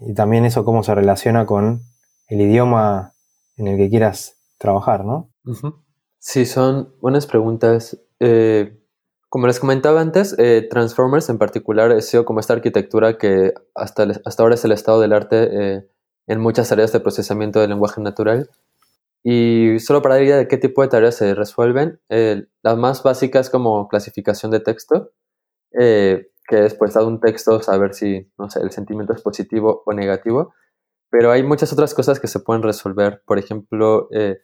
y, 0.00 0.12
también 0.14 0.44
eso 0.44 0.64
cómo 0.64 0.82
se 0.82 0.92
relaciona 0.92 1.46
con 1.46 1.82
el 2.26 2.40
idioma 2.40 3.12
en 3.56 3.68
el 3.68 3.76
que 3.76 3.88
quieras 3.88 4.40
trabajar, 4.58 5.04
¿no? 5.04 5.30
Sí, 6.18 6.46
son 6.46 6.96
buenas 7.00 7.28
preguntas. 7.28 7.96
Eh, 8.18 8.76
como 9.28 9.46
les 9.46 9.60
comentaba 9.60 10.00
antes, 10.00 10.34
eh, 10.36 10.66
Transformers 10.68 11.28
en 11.28 11.38
particular 11.38 11.92
ha 11.92 12.00
sido 12.00 12.24
como 12.24 12.40
esta 12.40 12.54
arquitectura 12.54 13.18
que 13.18 13.54
hasta, 13.76 14.02
hasta 14.24 14.42
ahora 14.42 14.56
es 14.56 14.64
el 14.64 14.72
estado 14.72 15.00
del 15.00 15.12
arte 15.12 15.48
eh, 15.52 15.91
en 16.26 16.40
muchas 16.40 16.72
áreas 16.72 16.92
de 16.92 17.00
procesamiento 17.00 17.60
del 17.60 17.70
lenguaje 17.70 18.00
natural. 18.00 18.50
Y 19.24 19.78
solo 19.78 20.02
para 20.02 20.20
idea 20.20 20.36
de 20.36 20.48
qué 20.48 20.58
tipo 20.58 20.82
de 20.82 20.88
tareas 20.88 21.16
se 21.16 21.34
resuelven, 21.34 22.00
las 22.08 22.76
más 22.76 23.02
básicas 23.02 23.50
como 23.50 23.86
clasificación 23.88 24.50
de 24.50 24.60
texto, 24.60 25.12
que 25.72 26.66
es 26.66 26.74
pues 26.74 26.94
dado 26.94 27.06
un 27.06 27.20
texto 27.20 27.60
saber 27.62 27.94
si 27.94 28.28
no 28.38 28.50
sé, 28.50 28.60
el 28.60 28.72
sentimiento 28.72 29.12
es 29.12 29.22
positivo 29.22 29.82
o 29.86 29.92
negativo. 29.92 30.54
Pero 31.12 31.30
hay 31.30 31.42
muchas 31.42 31.70
otras 31.74 31.92
cosas 31.92 32.18
que 32.20 32.26
se 32.26 32.40
pueden 32.40 32.62
resolver. 32.62 33.22
Por 33.26 33.38
ejemplo, 33.38 34.08
eh, 34.12 34.38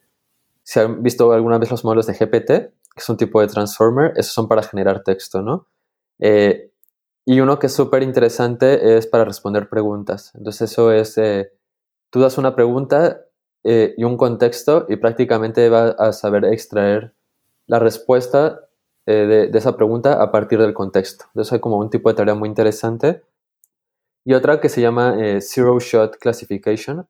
si 0.62 0.78
han 0.78 1.02
visto 1.02 1.32
alguna 1.32 1.56
vez 1.56 1.70
los 1.70 1.82
modelos 1.82 2.06
de 2.06 2.12
GPT, 2.12 2.46
que 2.46 2.98
es 2.98 3.08
un 3.08 3.16
tipo 3.16 3.40
de 3.40 3.46
transformer, 3.46 4.12
esos 4.16 4.34
son 4.34 4.48
para 4.48 4.62
generar 4.62 5.02
texto, 5.02 5.40
¿no? 5.40 5.66
Eh, 6.18 6.70
y 7.24 7.40
uno 7.40 7.58
que 7.58 7.68
es 7.68 7.72
súper 7.72 8.02
interesante 8.02 8.98
es 8.98 9.06
para 9.06 9.24
responder 9.24 9.70
preguntas. 9.70 10.30
Entonces 10.34 10.70
eso 10.70 10.92
es, 10.92 11.16
eh, 11.16 11.52
tú 12.10 12.20
das 12.20 12.38
una 12.38 12.54
pregunta 12.54 13.22
eh, 13.64 13.94
y 13.96 14.04
un 14.04 14.16
contexto 14.16 14.86
y 14.88 14.96
prácticamente 14.96 15.68
va 15.68 15.88
a 15.90 16.12
saber 16.12 16.44
extraer 16.44 17.14
la 17.66 17.78
respuesta 17.78 18.60
eh, 19.06 19.48
de, 19.50 19.58
esa 19.58 19.76
pregunta 19.76 20.22
a 20.22 20.30
partir 20.30 20.58
del 20.60 20.74
contexto. 20.74 21.24
Entonces 21.28 21.52
hay 21.52 21.60
como 21.60 21.78
un 21.78 21.90
tipo 21.90 22.08
de 22.08 22.14
tarea 22.14 22.34
muy 22.34 22.48
interesante. 22.48 23.22
Y 24.24 24.34
otra 24.34 24.60
que 24.60 24.68
se 24.68 24.80
llama 24.80 25.16
eh, 25.18 25.40
Zero 25.40 25.78
Shot 25.80 26.16
Classification. 26.18 27.08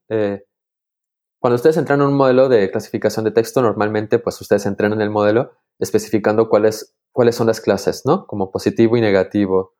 cuando 1.41 1.55
ustedes 1.55 1.77
entran 1.77 2.01
en 2.01 2.09
un 2.09 2.15
modelo 2.15 2.49
de 2.49 2.71
clasificación 2.71 3.25
de 3.25 3.31
texto, 3.31 3.63
normalmente 3.63 4.19
pues 4.19 4.41
ustedes 4.41 4.67
entran 4.67 4.93
en 4.93 5.01
el 5.01 5.11
modelo 5.11 5.53
especificando 5.79 6.49
cuáles, 6.49 6.97
cuáles 7.13 7.37
son 7.37 7.47
las 7.47 7.61
clases, 7.61 8.03
¿no? 8.05 8.27
Como 8.27 8.51
positivo 8.51 8.97
y 8.97 9.01
negativo, 9.01 9.75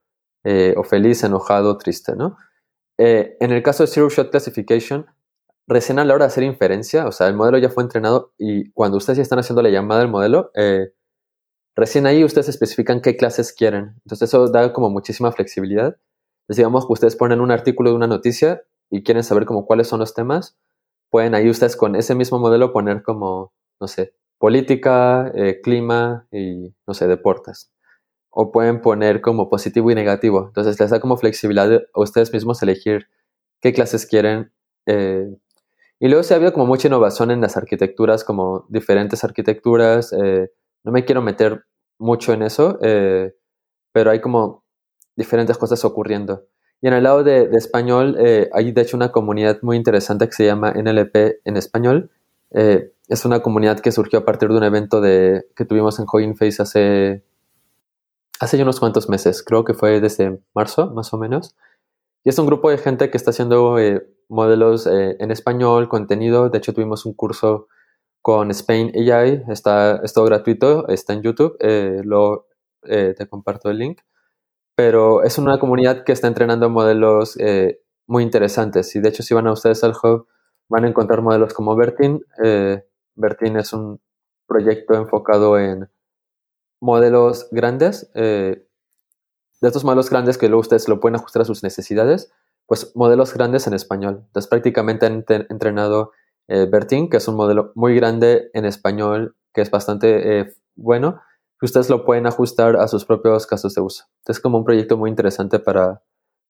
o 0.77 0.85
feliz, 0.85 1.25
enojado, 1.25 1.77
triste, 1.77 2.15
¿no? 2.17 2.37
En 2.99 3.53
el 3.53 3.63
caso 3.63 3.85
de 3.85 3.87
Zero 3.87 4.09
Shot 4.09 4.31
Classification, 4.31 5.07
recién 5.69 5.99
a 5.99 6.05
la 6.05 6.15
hora 6.15 6.25
de 6.25 6.29
hacer 6.29 6.45
inferencia, 6.45 7.07
o 7.07 7.13
sea, 7.13 7.29
el 7.29 7.35
modelo 7.35 7.59
ya 7.59 7.69
fue 7.69 7.83
entrenado 7.83 8.33
y 8.39 8.71
cuando 8.73 8.97
ustedes 8.97 9.19
ya 9.19 9.23
están 9.23 9.39
haciendo 9.39 9.63
la 9.63 9.69
llamada 9.69 10.01
del 10.01 10.11
modelo, 10.11 10.51
eh, 10.55 10.93
recién 11.77 12.07
ahí 12.07 12.25
ustedes 12.25 12.49
especifican 12.49 13.03
qué 13.03 13.17
clases 13.17 13.53
quieren. 13.53 13.95
Entonces 14.05 14.31
eso 14.31 14.49
da 14.49 14.73
como 14.73 14.91
muchísima 14.91 15.31
flexibilidad. 15.31 15.97
Les 16.49 16.57
digamos 16.57 16.87
que 16.87 16.93
ustedes 16.95 17.17
ponen 17.17 17.41
un 17.41 17.51
artículo 17.51 17.91
de 17.91 17.97
una 17.97 18.07
noticia 18.07 18.63
y 18.91 19.03
quieren 19.03 19.23
saber 19.23 19.45
como 19.45 19.67
cuáles 19.67 19.87
son 19.89 20.01
los 20.01 20.15
temas, 20.15 20.57
pueden 21.11 21.35
ahí 21.35 21.51
ustedes 21.51 21.77
con 21.77 21.95
ese 21.97 22.15
mismo 22.15 22.39
modelo 22.39 22.73
poner 22.73 23.03
como, 23.03 23.53
no 23.81 23.89
sé, 23.89 24.15
política, 24.39 25.31
eh, 25.35 25.61
clima 25.63 26.27
y, 26.33 26.75
no 26.87 26.95
sé, 26.95 27.07
deportes. 27.07 27.71
O 28.41 28.53
pueden 28.53 28.81
poner 28.81 29.21
como 29.21 29.49
positivo 29.49 29.91
y 29.91 29.95
negativo. 29.95 30.45
Entonces 30.47 30.79
les 30.79 30.91
da 30.91 31.01
como 31.01 31.17
flexibilidad 31.17 31.73
a 31.73 32.01
ustedes 32.01 32.33
mismos 32.33 32.63
elegir 32.63 33.09
qué 33.61 33.73
clases 33.73 34.07
quieren 34.07 34.53
eh, 34.87 35.27
y 36.01 36.09
luego 36.09 36.23
se 36.23 36.35
ha 36.35 36.37
habido 36.37 36.53
como 36.53 36.67
mucha 36.67 36.89
innovación 36.89 37.31
en 37.31 37.41
las 37.41 37.57
arquitecturas, 37.57 38.23
como 38.23 38.67
diferentes 38.69 39.25
arquitecturas. 39.25 40.13
Eh, 40.13 40.51
no 40.85 40.93
me 40.93 41.05
quiero 41.05 41.23
meter 41.23 41.65
mucho 41.99 42.33
en 42.33 42.43
eso, 42.43 42.79
eh, 42.83 43.35
pero 43.93 44.11
hay 44.11 44.21
como 44.21 44.65
diferentes 45.17 45.59
cosas 45.59 45.85
ocurriendo. 45.85 46.45
Y 46.81 46.87
en 46.87 46.95
el 46.95 47.03
lado 47.03 47.25
de, 47.25 47.51
español 47.55 48.17
eh, 48.21 48.49
hay 48.53 48.71
de 48.71 48.83
hecho 48.83 48.97
una 48.97 49.11
comunidad 49.11 49.59
muy 49.63 49.77
interesante 49.77 50.27
que 50.27 50.33
se 50.33 50.47
llama 50.47 50.73
NLP 50.73 51.41
en 51.45 51.57
español. 51.57 52.11
es 52.51 53.25
una 53.25 53.41
comunidad 53.41 53.81
que 53.81 53.93
surgió 53.93 54.21
a 54.21 54.25
partir 54.25 54.49
de 54.49 54.57
un 54.57 54.65
evento 54.65 55.01
de, 55.01 55.47
que 55.57 55.65
tuvimos 55.65 55.99
en 55.99 56.07
Hugging 56.11 56.37
Face 56.37 56.63
hace, 58.41 58.63
unos 58.63 58.81
cuantos 58.81 59.09
meses, 59.09 59.43
creo 59.43 59.65
que 59.65 59.75
fue 59.75 60.01
desde 60.01 60.41
marzo 60.55 60.91
más 60.91 61.13
o 61.13 61.19
menos. 61.19 61.57
Y 62.25 62.31
es 62.31 62.39
un 62.39 62.47
grupo 62.47 62.71
de 62.71 62.79
gente 62.79 63.11
que 63.11 63.17
está 63.17 63.31
haciendo 63.31 63.77
modelos 64.29 64.87
eh, 64.87 65.17
en 65.19 65.31
español, 65.31 65.89
contenido. 65.89 66.51
De 66.51 66.59
hecho, 66.59 66.75
tuvimos 66.75 67.07
un 67.07 67.15
curso 67.15 67.69
con 68.23 68.51
Spain 68.51 68.93
AI, 68.95 69.45
está, 69.49 70.01
es 70.03 70.13
todo 70.13 70.27
gratuito, 70.27 70.89
está 70.89 71.15
en 71.15 71.23
YouTube, 71.23 71.57
eh, 71.61 72.03
lo, 72.05 72.47
eh, 72.83 73.15
te 73.17 73.27
comparto 73.29 73.71
el 73.71 73.79
link. 73.79 74.01
Pero 74.77 75.23
es 75.23 75.39
una 75.39 75.59
comunidad 75.59 76.05
que 76.05 76.13
está 76.13 76.29
entrenando 76.29 76.71
modelos 76.71 77.37
muy 78.07 78.23
interesantes. 78.23 78.95
Y 78.95 79.01
de 79.01 79.09
hecho, 79.09 79.25
si 79.25 79.35
van 79.35 79.49
a 79.49 79.53
ustedes 79.53 79.83
al 79.83 79.95
hub, 80.03 80.29
van 80.69 80.85
a 80.85 80.89
encontrar 80.89 81.21
modelos 81.21 81.53
como 81.53 81.75
Bertin. 81.75 82.23
Bertin 83.17 83.57
es 83.57 83.73
un 83.73 84.01
proyecto 84.47 84.95
enfocado 84.95 85.59
en 85.59 85.91
modelos 86.81 87.49
grandes, 87.51 88.11
de 88.15 88.67
estos 89.61 89.85
modelos 89.85 90.11
grandes 90.11 90.39
que 90.39 90.49
luego 90.49 90.61
ustedes 90.61 90.89
lo 90.89 91.01
pueden 91.01 91.17
ajustar 91.17 91.43
a 91.43 91.45
sus 91.45 91.63
necesidades 91.63 92.33
pues 92.69 92.95
modelos 92.95 93.33
grandes 93.33 93.67
en 93.67 93.73
español. 93.73 94.25
Entonces 94.27 94.49
prácticamente 94.49 95.07
han 95.07 95.25
entrenado 95.49 96.13
eh, 96.49 96.67
Bertin, 96.71 97.09
que 97.09 97.17
es 97.17 97.27
un 97.27 97.35
modelo 97.35 97.73
muy 97.75 97.97
grande 97.97 98.51
en 98.53 98.67
español, 98.67 99.35
que 99.55 99.63
es 99.63 99.71
bastante 99.71 100.41
eh, 100.41 100.55
bueno, 100.77 101.19
que 101.59 101.65
ustedes 101.65 101.89
lo 101.89 102.05
pueden 102.05 102.27
ajustar 102.27 102.77
a 102.77 102.87
sus 102.87 103.07
propios 103.07 103.47
casos 103.47 103.75
de 103.75 103.81
uso. 103.81 104.05
Es 104.27 104.39
como 104.39 104.59
un 104.59 104.65
proyecto 104.65 104.99
muy 104.99 105.09
interesante 105.09 105.59
para, 105.59 106.03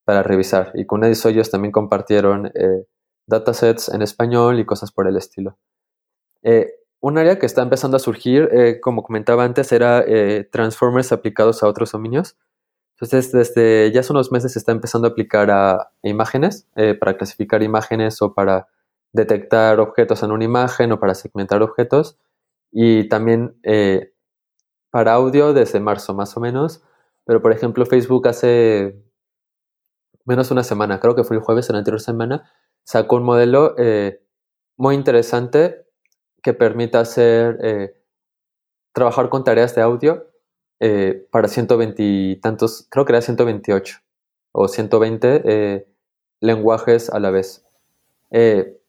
para 0.04 0.24
revisar. 0.24 0.72
Y 0.74 0.86
con 0.86 1.04
ellos 1.04 1.50
también 1.50 1.70
compartieron 1.70 2.46
eh, 2.46 2.84
datasets 3.28 3.88
en 3.88 4.02
español 4.02 4.58
y 4.58 4.66
cosas 4.66 4.90
por 4.90 5.06
el 5.06 5.16
estilo. 5.16 5.56
Un 7.00 7.18
área 7.18 7.38
que 7.38 7.46
está 7.46 7.62
empezando 7.62 7.96
a 7.96 8.00
surgir, 8.00 8.80
como 8.82 9.02
comentaba 9.02 9.44
antes, 9.44 9.72
era 9.72 10.04
transformers 10.50 11.12
aplicados 11.12 11.62
a 11.62 11.68
otros 11.68 11.92
dominios. 11.92 12.36
Entonces, 13.00 13.30
desde 13.30 13.92
ya 13.92 14.00
hace 14.00 14.12
unos 14.12 14.32
meses 14.32 14.52
se 14.54 14.58
está 14.58 14.72
empezando 14.72 15.06
a 15.06 15.10
aplicar 15.12 15.52
a 15.52 15.92
imágenes, 16.02 16.66
eh, 16.74 16.94
para 16.94 17.16
clasificar 17.16 17.62
imágenes 17.62 18.20
o 18.22 18.34
para 18.34 18.66
detectar 19.12 19.78
objetos 19.78 20.24
en 20.24 20.32
una 20.32 20.44
imagen 20.44 20.90
o 20.90 20.98
para 20.98 21.14
segmentar 21.14 21.62
objetos. 21.62 22.18
Y 22.72 23.08
también 23.08 23.56
eh, 23.62 24.12
para 24.90 25.12
audio 25.14 25.52
desde 25.52 25.78
marzo 25.78 26.12
más 26.12 26.36
o 26.36 26.40
menos. 26.40 26.82
Pero, 27.24 27.40
por 27.40 27.52
ejemplo, 27.52 27.86
Facebook 27.86 28.26
hace 28.26 29.00
menos 30.24 30.48
de 30.48 30.54
una 30.54 30.64
semana, 30.64 30.98
creo 30.98 31.14
que 31.14 31.24
fue 31.24 31.36
el 31.36 31.42
jueves 31.42 31.68
en 31.70 31.74
la 31.74 31.78
anterior 31.78 32.00
semana, 32.00 32.50
sacó 32.84 33.16
un 33.16 33.22
modelo 33.24 33.74
eh, 33.78 34.22
muy 34.76 34.94
interesante 34.96 35.86
que 36.42 36.54
permite 36.54 36.98
hacer, 36.98 37.94
trabajar 38.92 39.28
con 39.28 39.44
tareas 39.44 39.74
de 39.74 39.82
audio 39.82 40.28
eh, 40.80 41.26
para 41.32 41.48
120 41.48 42.02
y 42.02 42.36
tantos, 42.36 42.86
creo 42.88 43.04
que 43.04 43.12
era 43.12 43.20
128 43.20 43.98
o 44.52 44.68
120 44.68 45.42
eh, 45.44 45.88
lenguajes 46.40 47.10
a 47.10 47.18
la 47.18 47.30
vez. 47.30 47.64
Eh, 48.30 48.80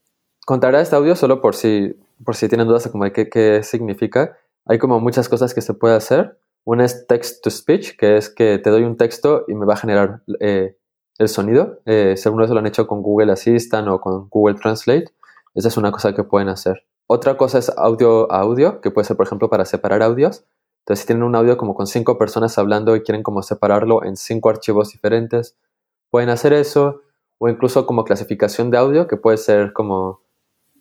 contaré 0.46 0.82
este 0.82 0.96
audio 0.96 1.16
solo 1.16 1.42
por 1.42 1.56
si, 1.56 1.96
por 2.24 2.36
si 2.36 2.48
tienen 2.48 2.68
dudas 2.68 2.88
como 2.88 3.06
de 3.06 3.12
qué, 3.12 3.30
qué, 3.30 3.64
significa. 3.64 4.38
Hay 4.66 4.78
como 4.78 5.00
muchas 5.00 5.30
cosas 5.30 5.54
que 5.54 5.62
se 5.62 5.74
puede 5.74 5.96
hacer. 5.96 6.38
Una 6.64 6.86
es 6.86 7.08
text 7.08 7.44
to 7.44 7.50
speech, 7.50 7.96
que 7.98 8.18
es 8.18 8.30
que 8.30 8.60
te 8.60 8.70
doy 8.70 8.84
un 8.84 8.98
texto 8.98 9.46
y 9.48 9.56
me 9.56 9.66
va 9.66 9.74
a 9.74 9.78
generar 9.78 10.22
eh, 10.40 10.78
el 11.18 11.28
sonido. 11.28 11.82
según 12.16 12.44
eso 12.44 12.54
lo 12.54 12.60
han 12.60 12.68
hecho 12.68 12.86
con 12.86 13.02
Google 13.02 13.32
Assistant 13.32 13.88
o 13.88 14.00
con 14.00 14.30
Google 14.30 14.60
Translate. 14.60 15.12
Esa 15.56 15.70
es 15.70 15.78
una 15.78 15.92
cosa 15.92 16.14
que 16.14 16.24
pueden 16.24 16.50
hacer. 16.50 16.86
Otra 17.12 17.38
cosa 17.38 17.58
es 17.58 17.70
audio 17.76 18.32
a 18.32 18.42
audio, 18.42 18.82
que 18.82 18.92
puede 18.92 19.04
ser, 19.06 19.18
por 19.18 19.26
ejemplo, 19.26 19.50
para 19.50 19.66
separar 19.66 20.04
audios. 20.04 20.46
Entonces, 20.82 21.02
si 21.02 21.08
tienen 21.08 21.24
un 21.24 21.36
audio 21.36 21.58
como 21.58 21.74
con 21.74 21.88
cinco 21.88 22.20
personas 22.20 22.60
hablando 22.60 22.96
y 22.96 23.02
quieren 23.02 23.24
como 23.24 23.42
separarlo 23.42 24.04
en 24.04 24.16
cinco 24.16 24.48
archivos 24.52 24.92
diferentes, 24.92 25.58
pueden 26.12 26.30
hacer 26.30 26.54
eso, 26.54 27.02
o 27.40 27.50
incluso 27.50 27.88
como 27.88 28.04
clasificación 28.04 28.70
de 28.70 28.78
audio, 28.78 29.08
que 29.08 29.18
puede 29.18 29.38
ser 29.38 29.74
como 29.74 30.22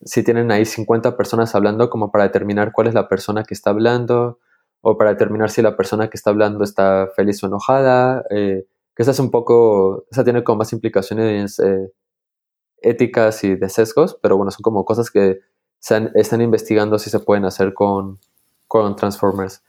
si 0.05 0.23
tienen 0.23 0.51
ahí 0.51 0.67
50 0.67 1.17
personas 1.17 1.55
hablando, 1.55 1.89
como 1.89 2.13
para 2.13 2.25
determinar 2.25 2.73
cuál 2.73 2.89
es 2.89 2.95
la 2.95 3.09
persona 3.09 3.43
que 3.45 3.55
está 3.55 3.71
hablando, 3.71 4.39
o 4.83 4.99
para 4.99 5.15
determinar 5.15 5.49
si 5.49 5.63
la 5.63 5.79
persona 5.79 6.11
que 6.11 6.19
está 6.19 6.29
hablando 6.29 6.63
está 6.63 7.09
feliz 7.17 7.43
o 7.43 7.47
enojada, 7.47 8.23
eh, 8.29 8.67
que 8.95 9.03
esa 9.03 9.13
es 9.13 9.19
un 9.19 9.31
poco, 9.31 10.05
esa 10.11 10.25
tiene 10.25 10.45
como 10.45 10.59
más 10.59 10.75
implicaciones 10.75 11.59
eh, 11.59 11.91
éticas 12.83 13.45
y 13.45 13.57
de 13.57 13.69
sesgos, 13.71 14.19
pero 14.21 14.37
bueno, 14.37 14.51
son 14.51 14.61
como 14.61 14.85
cosas 14.85 15.11
que 15.11 15.41
se 15.79 16.11
están 16.15 16.41
investigando 16.41 16.99
si 16.99 17.11
se 17.11 17.21
pueden 17.21 17.45
hacer 17.45 17.75
con, 17.75 18.19
con 18.67 18.97
Transformers. 18.97 19.63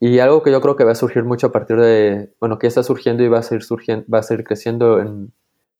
Y 0.00 0.18
algo 0.18 0.42
que 0.42 0.50
yo 0.50 0.60
creo 0.60 0.76
que 0.76 0.84
va 0.84 0.92
a 0.92 0.96
surgir 0.96 1.24
mucho 1.24 1.48
a 1.48 1.52
partir 1.52 1.78
de, 1.78 2.34
bueno, 2.40 2.58
que 2.58 2.66
está 2.66 2.82
surgiendo 2.82 3.22
y 3.22 3.28
va 3.28 3.38
a 3.38 3.42
seguir, 3.42 3.62
surgiendo, 3.62 4.04
va 4.12 4.18
a 4.18 4.22
seguir 4.22 4.44
creciendo 4.44 5.00
en 5.00 5.32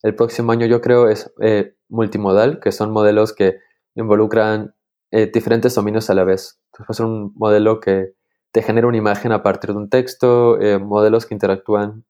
el 0.03 0.15
próximo 0.15 0.53
año, 0.53 0.67
yo 0.67 0.81
creo, 0.81 1.09
es 1.09 1.33
eh, 1.41 1.75
multimodal, 1.89 2.61
que 2.61 2.73
son 2.73 2.91
modelos 2.91 3.33
que 3.33 3.59
involucran 3.95 4.75
eh, 5.11 5.31
diferentes 5.33 5.75
dominios 5.75 6.11
a 6.11 6.15
la 6.15 6.25
vez. 6.25 6.61
Entonces 6.73 6.97
ser 6.97 7.07
un 7.07 7.33
modelo 7.37 7.81
que 7.81 8.13
te 8.53 8.63
genera 8.63 8.87
una 8.87 8.97
imagen 8.97 9.33
a 9.33 9.43
partir 9.43 9.71
de 9.71 9.77
un 9.77 9.91
texto, 9.91 10.61
eh, 10.61 10.79
modelos 10.79 11.27
que 11.27 11.35
interactúan 11.35 12.05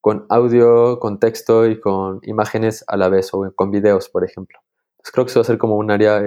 con 0.00 0.26
audio, 0.28 0.98
con 0.98 1.18
texto 1.18 1.66
y 1.66 1.80
con 1.80 2.20
imágenes 2.24 2.84
a 2.88 2.96
la 2.96 3.08
vez 3.08 3.32
o 3.32 3.52
con 3.54 3.70
videos, 3.70 4.08
por 4.08 4.24
ejemplo. 4.24 4.58
Entonces 4.92 5.12
creo 5.12 5.24
que 5.24 5.30
eso 5.30 5.40
va 5.40 5.42
a 5.42 5.46
ser 5.46 5.58
como 5.58 5.76
un 5.76 5.90
área 5.90 6.22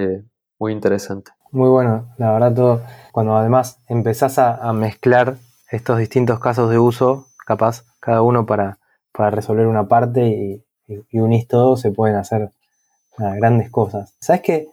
muy 0.60 0.72
interesante. 0.72 1.32
Muy 1.52 1.70
bueno, 1.70 2.14
la 2.18 2.32
verdad 2.32 2.54
todo, 2.54 2.82
cuando 3.12 3.38
además 3.38 3.80
empezás 3.88 4.38
a, 4.38 4.74
mezclar 4.74 5.38
estos 5.72 5.98
distintos 5.98 6.40
casos 6.40 6.70
de 6.70 6.80
uso, 6.80 7.28
capaz 7.46 7.86
cada 8.00 8.22
uno 8.22 8.46
para, 8.46 8.80
para 9.12 9.30
resolver 9.30 9.68
una 9.68 9.88
parte 9.88 10.28
y, 10.28 10.64
unís 11.20 11.48
todo, 11.48 11.78
se 11.78 11.92
pueden 11.92 12.16
hacer 12.16 12.52
grandes 13.18 13.70
cosas. 13.70 14.16
¿Sabes 14.20 14.42
qué? 14.42 14.68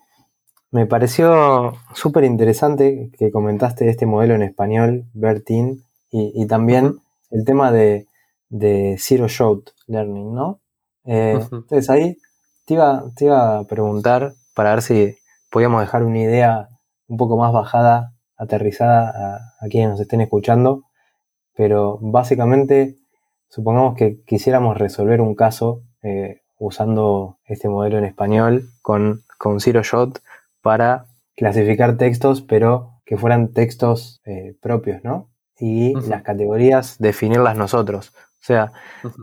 Me 0.70 0.86
pareció 0.86 1.72
súper 1.94 2.24
interesante 2.24 3.10
que 3.16 3.30
comentaste 3.30 3.88
este 3.88 4.06
modelo 4.06 4.34
en 4.34 4.42
español, 4.42 5.04
Bertin, 5.14 5.84
y, 6.10 6.46
también 6.46 7.00
el 7.30 7.44
tema 7.44 7.72
de, 7.72 8.06
Zero 8.98 9.26
Shot 9.26 9.72
Learning, 9.88 10.34
¿no? 10.34 10.60
Eh, 11.06 11.40
entonces 11.50 11.90
ahí 11.90 12.16
te 12.64 12.74
iba, 12.74 13.04
te 13.16 13.24
iba 13.26 13.58
a 13.58 13.64
preguntar 13.64 14.34
para 14.54 14.70
ver 14.70 14.82
si 14.82 15.16
podíamos 15.54 15.82
dejar 15.82 16.02
una 16.02 16.18
idea 16.18 16.68
un 17.06 17.16
poco 17.16 17.36
más 17.36 17.52
bajada, 17.52 18.12
aterrizada 18.36 19.46
a, 19.60 19.68
quienes 19.68 19.90
nos 19.90 20.00
estén 20.00 20.20
escuchando, 20.20 20.82
pero 21.54 22.00
básicamente 22.02 22.98
supongamos 23.50 23.94
que 23.94 24.20
quisiéramos 24.24 24.76
resolver 24.76 25.20
un 25.20 25.36
caso 25.36 25.84
eh, 26.02 26.40
usando 26.58 27.38
este 27.44 27.68
modelo 27.68 27.98
en 27.98 28.04
español 28.04 28.64
con, 28.82 29.22
con 29.38 29.60
Zero 29.60 29.84
Shot 29.84 30.20
para 30.60 31.06
clasificar 31.36 31.98
textos, 31.98 32.42
pero 32.42 32.90
que 33.04 33.16
fueran 33.16 33.52
textos 33.52 34.22
eh, 34.24 34.56
propios, 34.60 35.04
¿no? 35.04 35.30
Y 35.56 35.94
las 36.08 36.24
categorías 36.24 36.98
definirlas 36.98 37.56
nosotros. 37.56 38.12
O 38.16 38.44
sea, 38.44 38.72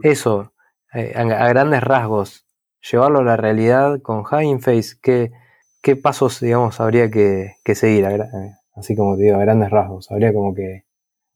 eso, 0.02 0.54
eh, 0.94 1.12
a, 1.14 1.26
grandes 1.50 1.84
rasgos, 1.84 2.48
llevarlo 2.90 3.20
a 3.20 3.26
la 3.26 3.36
realidad 3.36 4.02
con 4.02 4.20
Hugging 4.22 4.62
Face, 4.62 4.96
que 5.02 5.34
¿qué 5.82 5.96
pasos, 5.96 6.40
digamos, 6.40 6.80
habría 6.80 7.10
que, 7.10 7.56
seguir? 7.76 8.06
Eh, 8.06 8.56
así 8.76 8.96
como 8.96 9.18
te 9.18 9.24
digo, 9.24 9.38
a 9.38 9.40
grandes 9.40 9.70
rasgos. 9.70 10.12
Habría 10.12 10.34
como 10.34 10.54
que 10.54 10.86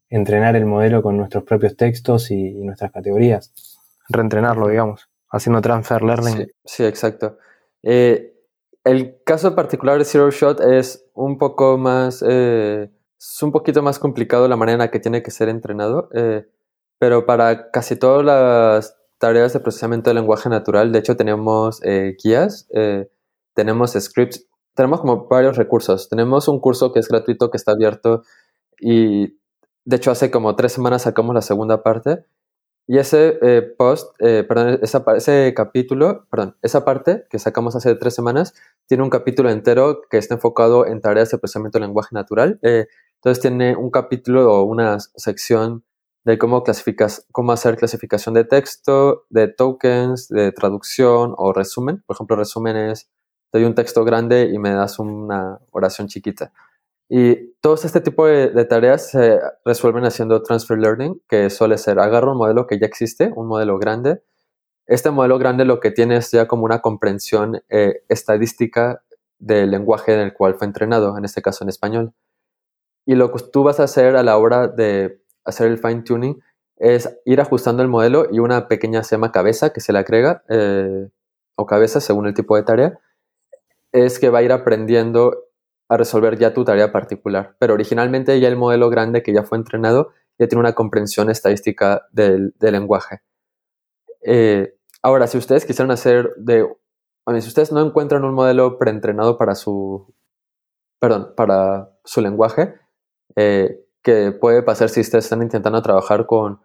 entrenar 0.09 0.55
el 0.55 0.65
modelo 0.65 1.01
con 1.01 1.17
nuestros 1.17 1.43
propios 1.43 1.75
textos 1.75 2.31
y, 2.31 2.53
nuestras 2.63 2.91
categorías. 2.91 3.53
Reentrenarlo, 4.07 4.67
digamos, 4.67 5.09
haciendo 5.29 5.61
transfer 5.61 6.03
learning. 6.03 6.47
Sí, 6.63 6.85
exacto. 6.85 7.37
Eh, 7.83 8.33
el 8.83 9.17
caso 9.23 9.55
particular 9.55 9.97
de 9.97 10.05
Zero 10.05 10.29
Shot 10.29 10.61
es 10.61 11.05
un 11.15 11.39
poco 11.39 11.77
más, 11.77 12.23
eh, 12.27 12.91
es 13.19 13.43
un 13.43 13.51
poquito 13.51 13.81
más 13.81 13.97
complicado 13.97 14.47
la 14.47 14.55
manera 14.55 14.73
en 14.73 14.79
la 14.79 14.91
que 14.91 14.99
tiene 14.99 15.23
que 15.23 15.31
ser 15.31 15.49
entrenado, 15.49 16.09
pero 16.99 17.25
para 17.25 17.71
casi 17.71 17.95
todas 17.95 18.23
las 18.23 18.95
tareas 19.17 19.53
de 19.53 19.59
procesamiento 19.59 20.11
de 20.11 20.13
lenguaje 20.13 20.49
natural, 20.49 20.91
de 20.91 20.99
hecho 20.99 21.17
tenemos 21.17 21.81
guías 22.23 22.67
tenemos 23.55 23.93
scripts, 23.93 24.47
tenemos 24.75 25.01
como 25.01 25.27
varios 25.27 25.57
recursos. 25.57 26.09
Tenemos 26.09 26.47
un 26.47 26.59
curso 26.59 26.91
que 26.91 26.99
es 26.99 27.07
gratuito, 27.07 27.49
que 27.49 27.57
está 27.57 27.71
abierto 27.71 28.23
y 28.79 29.39
de 29.85 29.95
hecho 29.95 30.11
hace 30.11 30.29
como 30.29 30.55
tres 30.55 30.73
semanas 30.73 31.03
sacamos 31.03 31.33
la 31.33 31.41
segunda 31.41 31.81
parte. 31.81 32.25
Y 32.87 32.99
ese 32.99 33.39
eh, 33.41 33.63
post, 33.63 34.13
eh, 34.19 34.43
perdón, 34.47 34.79
ese 34.81 35.53
capítulo, 35.55 36.27
perdón, 36.29 36.55
esa 36.61 36.85
parte 36.85 37.25
que 37.31 37.39
sacamos 37.39 37.75
hace 37.75 37.95
tres 37.95 38.13
semanas, 38.13 38.53
tiene 38.85 39.03
un 39.03 39.09
capítulo 39.09 39.49
entero 39.49 40.01
que 40.07 40.19
está 40.19 40.35
enfocado 40.35 40.85
en 40.85 41.01
tareas 41.01 41.31
de 41.31 41.39
procesamiento 41.39 41.79
de 41.79 41.85
lenguaje 41.87 42.09
natural. 42.11 42.59
Eh, 42.61 42.85
entonces 43.15 43.41
tiene 43.41 43.75
un 43.75 43.89
capítulo 43.89 44.53
o 44.53 44.63
una 44.65 44.99
sección 44.99 45.83
de 46.25 46.37
cómo 46.37 46.63
clasificas, 46.63 47.25
cómo 47.31 47.53
hacer 47.53 47.75
clasificación 47.77 48.35
de 48.35 48.43
texto, 48.43 49.25
de 49.29 49.47
tokens, 49.47 50.27
de 50.27 50.51
traducción 50.51 51.33
o 51.37 51.53
resumen. 51.53 52.03
Por 52.05 52.15
ejemplo, 52.15 52.35
resumen 52.35 52.75
doy 53.55 53.63
un 53.63 53.73
texto 53.73 54.03
grande 54.03 54.49
y 54.53 54.59
me 54.59 54.71
das 54.71 54.99
una 54.99 55.59
oración 55.71 56.07
chiquita. 56.07 56.51
Y 57.07 57.53
todos 57.61 57.85
este 57.85 58.01
tipo 58.01 58.25
de, 58.25 58.65
tareas 58.65 59.11
se 59.11 59.39
resuelven 59.63 60.03
haciendo 60.05 60.41
transfer 60.41 60.77
learning, 60.77 61.21
que 61.29 61.49
suele 61.49 61.77
ser 61.77 61.99
agarro 61.99 62.33
un 62.33 62.39
modelo 62.39 62.67
que 62.67 62.79
ya 62.79 62.85
existe, 62.85 63.31
un 63.33 63.47
modelo 63.47 63.77
grande. 63.77 64.23
Este 64.87 65.09
modelo 65.09 65.37
grande 65.39 65.63
lo 65.65 65.79
que 65.79 65.91
tiene 65.91 66.17
es 66.17 66.31
ya 66.31 66.47
como 66.47 66.65
una 66.65 66.81
comprensión 66.81 67.61
eh, 67.69 68.03
estadística 68.09 69.03
del 69.39 69.71
lenguaje 69.71 70.13
en 70.13 70.19
el 70.19 70.33
cual 70.33 70.55
fue 70.55 70.67
entrenado, 70.67 71.17
en 71.17 71.23
este 71.23 71.41
caso 71.41 71.63
en 71.63 71.69
español. 71.69 72.13
Y 73.05 73.15
lo 73.15 73.31
que 73.31 73.41
tú 73.53 73.63
vas 73.63 73.79
a 73.79 73.83
hacer 73.83 74.15
a 74.15 74.23
la 74.23 74.37
hora 74.37 74.67
de 74.67 75.21
hacer 75.45 75.67
el 75.67 75.77
fine 75.77 76.01
tuning 76.01 76.41
es 76.77 77.17
ir 77.23 77.39
ajustando 77.39 77.83
el 77.83 77.87
modelo 77.87 78.27
y 78.31 78.39
una 78.39 78.67
pequeña 78.67 79.03
sema 79.03 79.31
cabeza 79.31 79.71
que 79.71 79.79
se 79.79 79.93
le 79.93 79.99
agrega, 79.99 80.43
eh, 80.49 81.07
o 81.55 81.65
cabeza 81.65 82.01
según 82.01 82.27
el 82.27 82.33
tipo 82.33 82.55
de 82.55 82.63
tarea, 82.63 82.99
es 83.95 84.19
que 84.19 84.29
va 84.29 84.39
a 84.39 84.43
ir 84.43 84.51
aprendiendo 84.51 85.45
a 85.87 85.97
resolver 85.97 86.37
ya 86.37 86.53
tu 86.53 86.65
tarea 86.65 86.91
particular. 86.91 87.55
Pero 87.59 87.73
originalmente 87.73 88.39
ya 88.39 88.47
el 88.47 88.57
modelo 88.57 88.89
grande 88.89 89.23
que 89.23 89.33
ya 89.33 89.43
fue 89.43 89.57
entrenado 89.57 90.11
ya 90.37 90.47
tiene 90.47 90.59
una 90.59 90.73
comprensión 90.73 91.29
estadística 91.29 92.07
del, 92.11 92.53
lenguaje. 92.59 93.21
Eh, 94.21 94.75
ahora, 95.01 95.27
si 95.27 95.37
ustedes 95.37 95.65
quisieran 95.65 95.91
hacer 95.91 96.33
de... 96.37 96.67
Bueno, 97.25 97.41
si 97.41 97.47
ustedes 97.47 97.71
no 97.71 97.81
encuentran 97.81 98.25
un 98.25 98.33
modelo 98.33 98.77
preentrenado 98.77 99.37
para 99.37 99.55
su... 99.55 100.13
Perdón, 100.99 101.33
para 101.37 101.89
su 102.03 102.21
lenguaje, 102.21 102.75
eh, 103.35 103.85
que 104.03 104.31
puede 104.31 104.63
pasar 104.63 104.89
si 104.89 105.01
ustedes 105.01 105.25
están 105.25 105.41
intentando 105.41 105.81
trabajar 105.81 106.25
con 106.25 106.61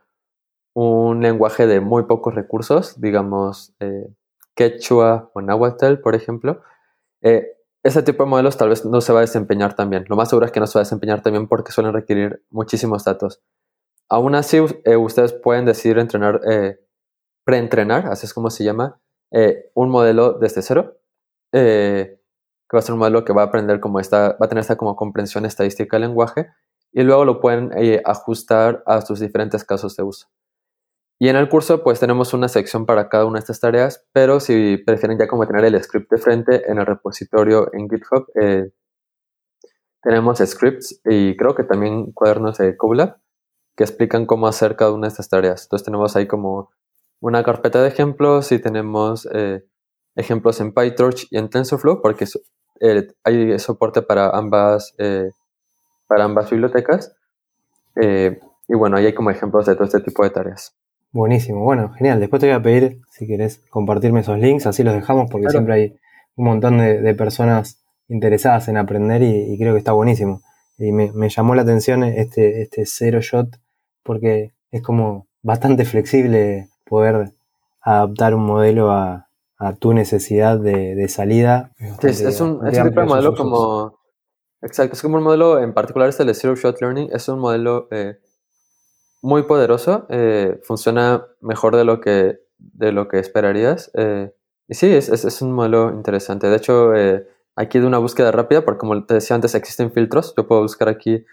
un 0.75 1.21
lenguaje 1.21 1.67
de 1.67 1.81
muy 1.81 2.05
pocos 2.05 2.35
recursos, 2.35 3.01
digamos 3.01 3.75
eh, 3.81 4.09
quechua 4.55 5.31
o 5.35 5.41
náhuatl, 5.41 6.01
por 6.01 6.15
ejemplo, 6.15 6.63
eh, 7.23 7.57
ese 7.83 8.03
tipo 8.03 8.25
de 8.25 8.31
modelos 8.31 8.57
tal 8.57 8.69
vez 8.69 8.85
no 8.85 9.01
se 9.01 9.13
va 9.13 9.21
a 9.21 9.23
desempeñar 9.23 9.75
tan 9.75 9.91
bien. 9.91 10.05
Lo 10.09 10.17
más 10.17 10.29
seguro 10.29 10.47
es 10.47 10.53
que 10.53 10.61
no 10.61 10.67
se 10.67 10.79
va 10.79 10.83
a 10.83 10.85
desempeñar 10.85 11.23
también 11.23 11.49
porque 11.49 11.73
suelen 11.73 11.93
requerir 11.93 12.45
muchísimos 12.51 13.05
datos. 13.05 13.43
Aún 14.09 14.35
así, 14.35 14.59
eh, 14.85 14.97
ustedes 14.97 15.33
pueden 15.33 15.65
decidir 15.65 15.99
entrenar, 15.99 16.41
eh, 16.51 16.81
preentrenar, 17.45 18.07
así 18.07 18.27
es 18.27 18.35
como 18.35 18.51
se 18.51 18.65
llama, 18.65 19.01
un 19.75 19.91
modelo 19.91 20.33
desde 20.33 20.61
cero, 20.61 20.99
que 21.53 22.19
va 22.75 22.79
a 22.81 22.83
ser 22.83 22.95
un 22.95 22.99
modelo 22.99 23.25
que 23.25 23.33
va 23.33 23.43
a 23.43 23.45
aprender 23.47 23.79
como 23.79 24.01
esta, 24.01 24.31
va 24.33 24.47
a 24.47 24.49
tener 24.49 24.63
esta 24.63 24.77
como 24.77 24.97
comprensión 24.97 25.47
estadística 25.47 25.97
del 25.97 26.09
lenguaje 26.09 26.49
y 26.93 27.03
luego 27.03 27.25
lo 27.25 27.41
pueden 27.41 27.71
ajustar 28.05 28.83
a 28.87 29.01
sus 29.03 29.21
diferentes 29.21 29.65
casos 29.65 29.97
de 29.97 30.03
uso. 30.03 30.27
Y 31.23 31.29
en 31.29 31.37
el 31.37 31.51
curso 31.51 31.83
pues 31.83 32.01
tenemos 32.01 32.33
una 32.33 32.49
sección 32.49 32.87
para 32.87 33.11
cada 33.11 33.27
una 33.27 33.35
de 33.35 33.41
estas 33.41 33.61
tareas, 33.61 34.07
pero 34.15 34.41
si 34.41 34.79
prefieren 34.79 35.19
ya 35.19 35.29
como 35.29 35.47
tener 35.47 35.67
el 35.67 35.81
script 35.85 36.11
de 36.11 36.17
frente 36.17 36.71
en 36.71 36.79
el 36.79 36.87
repositorio 36.87 37.69
en 37.75 37.91
GitHub, 37.91 38.27
eh, 38.41 38.71
tenemos 40.03 40.39
scripts 40.39 40.99
y 41.05 41.37
creo 41.37 41.55
que 41.55 41.65
también 41.65 42.13
cuadernos 42.13 42.57
de 42.57 42.75
Colab 42.75 43.19
que 43.77 43.85
explican 43.85 44.25
cómo 44.25 44.47
hacer 44.47 44.77
cada 44.77 44.93
una 44.93 45.09
de 45.09 45.11
estas 45.11 45.29
tareas. 45.29 45.65
Entonces 45.65 45.85
tenemos 45.85 46.17
ahí 46.17 46.27
como 46.27 46.71
una 47.21 47.45
carpeta 47.45 47.83
de 47.83 47.89
ejemplos 47.89 48.51
y 48.51 48.59
tenemos 48.59 49.29
eh, 49.35 49.63
ejemplos 50.17 50.59
en 50.63 50.73
PyTorch 50.73 51.27
y 51.31 51.37
en 51.37 51.51
TensorFlow 51.51 52.01
porque 52.01 52.27
eh, 52.81 53.09
hay 53.25 53.59
soporte 53.59 54.01
para 54.01 54.31
ambas, 54.31 54.97
para 56.07 56.25
ambas 56.25 56.49
bibliotecas. 56.49 57.15
y 57.95 58.75
bueno, 58.75 58.97
ahí 58.97 59.05
hay 59.05 59.15
como 59.15 59.31
ejemplos 59.31 59.67
de 59.67 59.75
todo 59.75 59.85
este 59.85 60.01
tipo 60.01 60.25
de 60.25 60.31
tareas. 60.31 60.80
Buenísimo, 61.13 61.65
bueno, 61.65 61.91
genial. 61.93 62.21
Después 62.21 62.41
te 62.41 62.47
voy 62.47 62.55
a 62.55 62.63
pedir, 62.63 63.01
si 63.11 63.27
querés, 63.27 63.63
compartirme 63.71 64.21
esos 64.21 64.39
links, 64.39 64.67
así 64.67 64.85
los 64.85 64.95
dejamos, 64.95 65.29
porque 65.31 65.51
siempre 65.51 65.75
hay 65.75 65.97
un 66.37 66.45
montón 66.45 66.79
de, 66.79 67.15
personas 67.15 67.83
interesadas 68.09 68.69
en 68.69 68.77
aprender 68.77 69.23
y, 69.23 69.57
creo 69.59 69.73
que 69.73 69.79
está 69.79 69.93
buenísimo. 69.93 70.43
Y 70.79 70.93
me, 70.93 71.29
llamó 71.29 71.55
la 71.55 71.63
atención 71.63 72.05
este, 72.05 72.63
este 72.63 72.87
Zero 72.87 73.21
Shot, 73.21 73.59
porque 74.05 74.53
es 74.71 74.83
como 74.83 75.27
bastante 75.43 75.85
flexible 75.85 76.69
poder 76.87 77.33
adaptar 77.81 78.35
un 78.35 78.45
modelo 78.45 78.93
a, 78.93 79.27
tu 79.79 79.93
necesidad 79.93 80.59
de, 80.59 81.07
salida. 81.09 81.73
es, 82.03 82.41
un, 82.41 82.61
tipo 82.61 83.01
de 83.01 83.07
modelo 83.07 83.35
como... 83.35 83.99
Exacto, 84.63 84.95
es 84.95 85.03
como 85.03 85.19
un 85.19 85.23
modelo, 85.23 85.59
en 85.59 85.75
particular 85.75 86.09
este 86.09 86.25
de 86.25 86.35
Zero 86.35 86.55
Shot 86.55 86.81
Learning, 86.81 87.11
es 87.13 87.29
un 87.29 87.41
modelo 87.41 87.89
eh, 87.91 88.19
muy 89.23 89.45
poderoso, 89.45 90.07
eh, 90.09 90.61
funciona 90.63 91.27
mejor 91.41 91.77
de 91.77 91.85
lo 91.85 92.01
que, 92.01 92.41
de 92.59 92.93
lo 92.93 93.09
que 93.09 93.19
esperarías. 93.19 93.91
Eh, 93.95 94.33
y 94.69 94.75
sí, 94.75 94.87
es, 94.93 95.09
es, 95.09 95.43
un 95.43 95.53
modelo 95.53 95.91
interesante. 95.91 96.49
De 96.49 96.57
hecho, 96.57 96.93
aquí 97.57 97.81
de 97.81 97.87
una 97.87 97.99
búsqueda 97.99 98.31
rápida, 98.31 98.65
porque 98.65 98.79
como 98.79 99.05
te 99.05 99.15
decía 99.15 99.35
antes, 99.35 99.55
existen 99.55 99.93
filtros. 99.93 100.33
Yo 100.37 100.47
puedo 100.47 100.63
buscar 100.63 100.89
aquí 100.89 101.25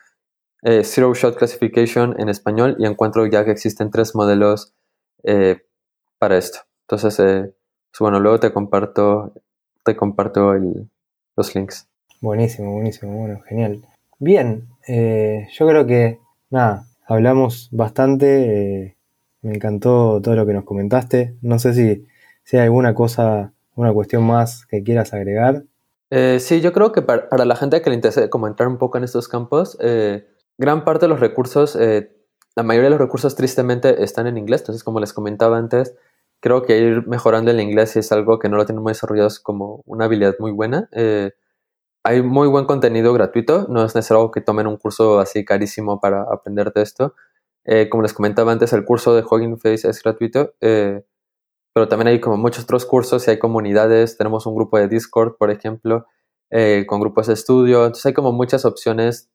Zero 0.63 1.13
Shot 1.13 1.37
Classification 1.37 2.19
en 2.19 2.29
español 2.29 2.75
y 2.79 2.87
encuentro 2.87 3.27
ya 3.27 3.45
que 3.45 3.51
existen 3.51 3.91
tres 3.91 4.15
modelos 4.15 4.73
para 6.19 6.37
esto. 6.37 6.59
Entonces, 6.87 7.19
eh, 7.19 7.53
pues 7.91 7.99
bueno, 7.99 8.19
luego 8.19 8.39
te 8.39 8.51
comparto, 8.51 9.33
te 9.83 9.95
comparto 9.95 10.53
los 11.35 11.55
links. 11.55 11.87
Buenísimo, 12.21 12.73
buenísimo, 12.73 13.19
bueno, 13.19 13.41
genial. 13.41 13.83
Bien, 14.19 14.67
eh, 14.87 15.47
yo 15.51 15.67
creo 15.67 15.85
que, 15.85 16.19
nada, 16.49 16.86
hablamos 17.07 17.69
bastante, 17.71 18.83
eh, 18.85 18.97
me 19.41 19.55
encantó 19.55 20.21
todo 20.21 20.35
lo 20.35 20.45
que 20.45 20.53
nos 20.53 20.65
comentaste. 20.65 21.35
No 21.41 21.59
sé 21.59 21.73
si, 21.73 22.05
hay 22.55 22.63
alguna 22.63 22.93
cosa, 22.93 23.53
una 23.75 23.93
cuestión 23.93 24.23
más 24.23 24.65
que 24.65 24.83
quieras 24.83 25.13
agregar. 25.13 25.63
sí, 26.39 26.61
yo 26.61 26.73
creo 26.73 26.91
que 26.91 27.01
para, 27.01 27.45
la 27.45 27.55
gente 27.55 27.81
que 27.81 27.89
le 27.89 27.95
interese 27.95 28.29
como 28.29 28.47
entrar 28.47 28.69
un 28.69 28.77
poco 28.77 28.97
en 28.97 29.03
estos 29.03 29.27
campos, 29.27 29.77
gran 30.57 30.83
parte 30.85 31.05
de 31.05 31.09
los 31.09 31.19
recursos 31.19 31.77
la 32.57 32.63
mayoría 32.63 32.85
de 32.85 32.95
los 32.97 32.99
recursos 32.99 33.35
tristemente 33.35 34.03
están 34.03 34.25
en 34.25 34.35
inglés, 34.35 34.61
entonces 34.61 34.83
como 34.83 34.99
les 34.99 35.13
comentaba 35.13 35.59
antes, 35.59 35.93
creo 36.39 36.63
que 36.63 36.79
ir 36.79 37.07
mejorando 37.07 37.51
el 37.51 37.59
inglés 37.59 37.95
es 37.97 38.11
algo 38.11 38.39
que 38.39 38.49
no 38.49 38.57
lo 38.57 38.65
tienen 38.65 38.81
muy 38.81 38.93
desarrollado 38.93 39.29
como 39.43 39.83
una 39.85 40.05
habilidad 40.05 40.33
muy 40.39 40.51
buena. 40.51 40.89
Eh, 42.07 42.13
hay 42.13 42.21
muy 42.21 42.47
buen 42.47 42.65
contenido 42.65 43.13
gratuito, 43.13 43.67
no 43.69 43.83
es 43.83 43.95
necesario 43.95 44.31
que 44.31 44.41
tomen 44.41 44.67
un 44.67 44.77
curso 44.77 45.19
así 45.19 45.45
carísimo 45.45 45.99
para 45.99 46.23
aprender 46.23 46.71
de 46.73 46.81
esto. 46.81 47.15
Eh, 47.65 47.89
como 47.89 48.03
les 48.03 48.13
comentaba 48.13 48.51
antes, 48.51 48.73
el 48.73 48.85
curso 48.85 49.15
de 49.15 49.23
Hugging 49.23 49.59
Face 49.59 49.87
es 49.89 50.01
gratuito, 50.01 50.53
eh, 50.61 51.03
pero 51.73 51.87
también 51.87 52.07
hay 52.07 52.21
como 52.21 52.37
muchos 52.37 52.63
otros 52.63 52.85
cursos 52.85 53.27
y 53.27 53.31
hay 53.31 53.39
comunidades. 53.39 54.17
Tenemos 54.17 54.45
un 54.45 54.55
grupo 54.55 54.77
de 54.79 54.87
Discord, 54.87 55.37
por 55.37 55.51
ejemplo, 55.51 56.05
con 56.87 57.01
grupos 57.01 57.27
de 57.27 57.33
estudio. 57.33 57.81
Entonces 57.81 58.05
hay 58.07 58.13
como 58.13 58.31
muchas 58.31 58.65
opciones 58.65 59.29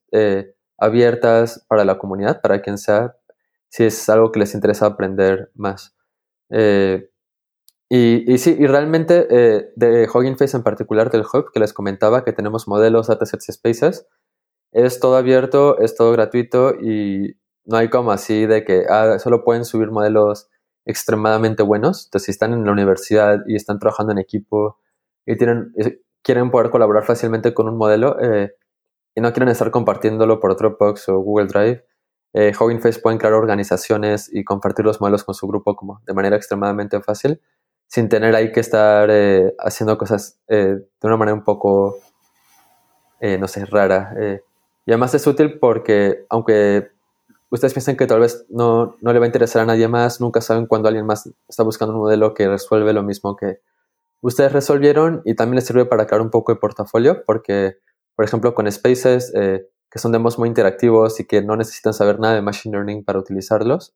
abiertas 0.77 1.65
para 1.69 1.85
la 1.85 1.97
comunidad, 1.97 2.41
para 2.41 2.61
quien 2.61 2.77
sea, 2.77 3.15
si 3.69 3.85
es 3.85 4.09
algo 4.09 4.31
que 4.31 4.39
les 4.39 4.53
interesa 4.55 4.87
aprender 4.87 5.51
más. 5.55 5.95
Eh, 6.49 7.09
y, 7.89 8.37
sí, 8.37 8.55
y 8.57 8.65
realmente 8.65 9.27
eh, 9.29 9.71
de 9.75 10.07
Hugging 10.11 10.37
Face 10.37 10.57
en 10.57 10.63
particular, 10.63 11.11
del 11.11 11.21
Hub, 11.21 11.51
que 11.53 11.59
les 11.59 11.73
comentaba 11.73 12.23
que 12.23 12.33
tenemos 12.33 12.67
modelos, 12.67 13.07
datasets 13.07 13.49
y 13.49 13.51
spaces, 13.53 14.07
es 14.71 14.99
todo 14.99 15.15
abierto, 15.17 15.79
es 15.79 15.95
todo 15.95 16.11
gratuito 16.11 16.73
y 16.81 17.37
no 17.65 17.77
hay 17.77 17.89
como 17.89 18.11
así 18.11 18.45
de 18.45 18.65
que 18.65 18.85
ah, 18.89 19.19
solo 19.19 19.43
pueden 19.43 19.65
subir 19.65 19.91
modelos 19.91 20.49
extremadamente 20.85 21.63
buenos. 21.63 22.05
Entonces, 22.05 22.25
si 22.25 22.31
están 22.31 22.53
en 22.53 22.65
la 22.65 22.71
universidad 22.71 23.43
y 23.47 23.55
están 23.55 23.79
trabajando 23.79 24.11
en 24.11 24.17
equipo 24.17 24.79
y 25.25 25.37
tienen, 25.37 25.73
quieren 26.23 26.51
poder 26.51 26.71
colaborar 26.71 27.03
fácilmente 27.03 27.53
con 27.53 27.69
un 27.69 27.77
modelo, 27.77 28.17
eh, 28.19 28.55
y 29.15 29.21
no 29.21 29.31
quieren 29.31 29.49
estar 29.49 29.71
compartiéndolo 29.71 30.39
por 30.39 30.55
Dropbox 30.57 31.09
o 31.09 31.19
Google 31.19 31.47
Drive, 31.47 31.85
eh, 32.33 32.51
Hugging 32.59 32.81
Face 32.81 32.99
pueden 32.99 33.19
crear 33.19 33.33
organizaciones 33.33 34.29
y 34.33 34.43
compartir 34.43 34.85
los 34.85 34.99
modelos 34.99 35.23
con 35.23 35.35
su 35.35 35.47
grupo 35.47 35.75
como 35.75 36.01
de 36.05 36.13
manera 36.13 36.35
extremadamente 36.35 36.99
fácil, 37.01 37.39
sin 37.93 38.09
tener 38.09 38.35
ahí 38.35 38.51
que 38.51 38.59
estar 38.59 39.07
eh, 39.11 39.53
haciendo 39.59 39.99
cosas 39.99 40.39
eh, 40.47 40.77
de 40.99 41.07
una 41.07 41.15
manera 41.15 41.35
un 41.35 41.43
poco, 41.43 41.99
eh, 43.19 43.37
no 43.37 43.47
sé, 43.47 43.65
rara. 43.67 44.15
y 44.83 44.91
además 44.91 45.13
es 45.13 45.27
útil 45.27 45.59
porque 45.59 46.25
aunque 46.27 46.89
ustedes 47.51 47.71
piensen 47.75 47.95
que 47.95 48.07
tal 48.07 48.19
vez 48.19 48.47
no, 48.49 48.95
no 48.99 49.13
le 49.13 49.19
va 49.19 49.25
a 49.25 49.27
interesar 49.27 49.61
a 49.61 49.65
nadie 49.67 49.87
más, 49.87 50.19
nunca 50.19 50.41
saben 50.41 50.65
cuando 50.65 50.87
alguien 50.87 51.05
más 51.05 51.29
está 51.47 51.61
buscando 51.61 51.93
un 51.93 51.99
modelo 51.99 52.33
que 52.33 52.47
resuelve 52.47 52.93
lo 52.93 53.03
mismo 53.03 53.35
que 53.35 53.59
ustedes 54.21 54.51
resolvieron 54.51 55.21
y 55.23 55.35
también 55.35 55.57
les 55.57 55.67
sirve 55.67 55.85
para 55.85 56.07
crear 56.07 56.21
un 56.21 56.31
poco 56.31 56.51
de 56.51 56.59
portafolio 56.59 57.23
porque 57.27 57.77
por 58.15 58.25
ejemplo, 58.25 58.55
con 58.55 58.71
Spaces, 58.71 59.31
que 59.33 59.99
son 59.99 60.11
demos 60.11 60.39
muy 60.39 60.49
interactivos 60.49 61.19
y 61.19 61.25
que 61.25 61.43
no 61.43 61.55
necesitan 61.55 61.93
saber 61.93 62.19
nada 62.19 62.33
de 62.33 62.41
Machine 62.41 62.75
Learning 62.75 63.03
para 63.03 63.19
utilizarlos, 63.19 63.95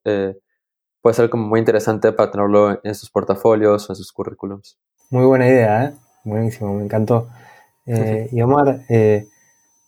puede 1.01 1.13
ser 1.15 1.29
como 1.29 1.47
muy 1.47 1.59
interesante 1.59 2.11
para 2.11 2.31
tenerlo 2.31 2.79
en 2.83 2.95
sus 2.95 3.09
portafolios 3.09 3.89
o 3.89 3.93
en 3.93 3.95
sus 3.95 4.11
currículums. 4.11 4.77
Muy 5.09 5.25
buena 5.25 5.47
idea, 5.47 5.85
¿eh? 5.85 5.93
Buenísimo, 6.23 6.73
me 6.73 6.83
encantó. 6.83 7.29
Eh, 7.85 8.27
y 8.31 8.41
Omar, 8.41 8.81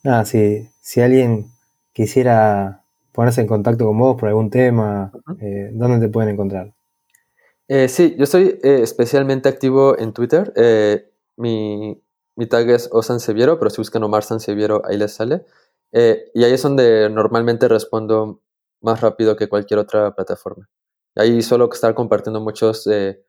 nada, 0.04 0.26
si, 0.26 0.70
si 0.82 1.02
alguien 1.02 1.52
quisiera 1.92 2.84
ponerse 3.12 3.42
en 3.42 3.48
contacto 3.48 3.86
con 3.86 3.98
vos 3.98 4.18
por 4.18 4.30
algún 4.30 4.50
tema, 4.50 5.12
¿dónde 5.74 6.00
te 6.00 6.12
pueden 6.12 6.30
encontrar? 6.30 6.74
sí, 7.88 8.16
yo 8.18 8.24
estoy 8.24 8.60
especialmente 8.64 9.50
activo 9.50 9.98
en 10.00 10.14
Twitter. 10.14 10.54
mi, 11.36 12.02
mi 12.40 12.46
tag 12.46 12.70
es 12.70 12.88
Osanseviero, 12.94 13.60
pero 13.60 13.70
si 13.70 13.82
buscan 13.82 14.02
Omar 14.02 14.24
Sanseviero, 14.24 14.82
ahí 14.86 14.96
les 14.96 15.14
sale. 15.14 15.46
Eh, 15.92 16.32
y 16.34 16.46
ahí 16.46 16.54
es 16.54 16.62
donde 16.62 17.10
normalmente 17.10 17.68
respondo 17.68 18.40
más 18.80 19.02
rápido 19.02 19.36
que 19.36 19.50
cualquier 19.50 19.78
otra 19.78 20.16
plataforma. 20.16 20.70
Ahí 21.20 21.42
suelo 21.42 21.70
estar 21.70 21.94
compartiendo 21.94 22.40
muchos 22.40 22.88
eh, 22.88 23.20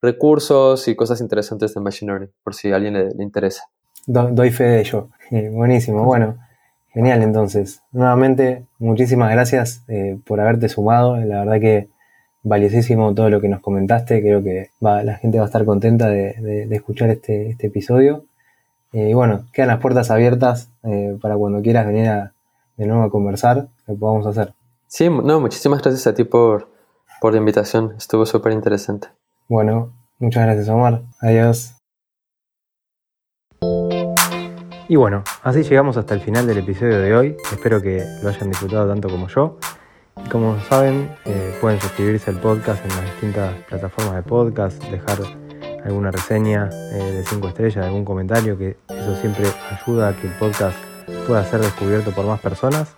recursos 0.00 0.88
y 0.88 0.96
cosas 0.96 1.20
interesantes 1.20 1.74
de 1.74 1.80
Machine 1.82 2.10
Learning, 2.10 2.30
por 2.42 2.54
si 2.54 2.72
a 2.72 2.76
alguien 2.76 2.94
le, 2.94 3.22
interesa. 3.22 3.64
doy 4.06 4.50
fe 4.50 4.64
de 4.64 4.80
ello. 4.80 5.10
buenísimo. 5.52 6.04
Bueno, 6.04 6.38
genial 6.94 7.22
entonces. 7.22 7.82
Nuevamente, 7.92 8.64
muchísimas 8.78 9.30
gracias 9.30 9.82
eh, 9.88 10.18
por 10.24 10.40
haberte 10.40 10.70
sumado. 10.70 11.18
La 11.18 11.40
verdad 11.40 11.60
que 11.60 11.90
valiosísimo 12.42 13.14
todo 13.14 13.28
lo 13.28 13.42
que 13.42 13.50
nos 13.50 13.60
comentaste. 13.60 14.22
Creo 14.22 14.42
que 14.42 14.70
la 14.80 15.16
gente 15.16 15.36
va 15.36 15.44
a 15.44 15.48
estar 15.48 15.66
contenta 15.66 16.08
de, 16.08 16.66
escuchar 16.70 17.10
este, 17.10 17.50
este 17.50 17.66
episodio. 17.66 18.24
Eh, 18.94 19.10
y 19.10 19.12
bueno, 19.12 19.44
quedan 19.52 19.68
las 19.68 19.80
puertas 19.80 20.10
abiertas 20.10 20.70
para 21.20 21.36
cuando 21.36 21.60
quieras 21.60 21.86
venir 21.86 22.10
de 22.78 22.86
nuevo 22.86 23.02
a 23.02 23.10
conversar, 23.10 23.68
lo 23.86 23.96
podamos 23.96 24.26
hacer. 24.26 24.54
Sí, 24.86 25.10
no, 25.10 25.40
muchísimas 25.40 25.82
gracias 25.82 26.06
a 26.06 26.14
ti 26.14 26.24
por, 26.24 26.73
por 27.20 27.32
la 27.32 27.38
invitación, 27.38 27.94
estuvo 27.96 28.26
súper 28.26 28.52
interesante. 28.52 29.08
Bueno, 29.48 29.92
muchas 30.18 30.44
gracias 30.44 30.68
Omar, 30.68 31.02
adiós. 31.20 31.74
Y 34.86 34.96
bueno, 34.96 35.24
así 35.42 35.62
llegamos 35.62 35.96
hasta 35.96 36.14
el 36.14 36.20
final 36.20 36.46
del 36.46 36.58
episodio 36.58 36.98
de 36.98 37.16
hoy. 37.16 37.36
Espero 37.50 37.80
que 37.80 38.04
lo 38.22 38.28
hayan 38.28 38.50
disfrutado 38.50 38.86
tanto 38.86 39.08
como 39.08 39.28
yo. 39.28 39.58
Y 40.22 40.28
como 40.28 40.60
saben, 40.60 41.10
eh, 41.24 41.56
pueden 41.60 41.80
suscribirse 41.80 42.30
al 42.30 42.38
podcast 42.38 42.84
en 42.84 42.90
las 42.90 43.04
distintas 43.04 43.54
plataformas 43.68 44.16
de 44.16 44.22
podcast, 44.22 44.82
dejar 44.84 45.18
alguna 45.84 46.10
reseña 46.10 46.68
eh, 46.72 47.12
de 47.12 47.24
5 47.24 47.48
estrellas, 47.48 47.84
algún 47.84 48.04
comentario, 48.04 48.58
que 48.58 48.76
eso 48.88 49.16
siempre 49.16 49.46
ayuda 49.70 50.08
a 50.08 50.16
que 50.16 50.26
el 50.26 50.34
podcast 50.34 50.76
pueda 51.26 51.44
ser 51.44 51.60
descubierto 51.60 52.10
por 52.12 52.26
más 52.26 52.40
personas. 52.40 52.94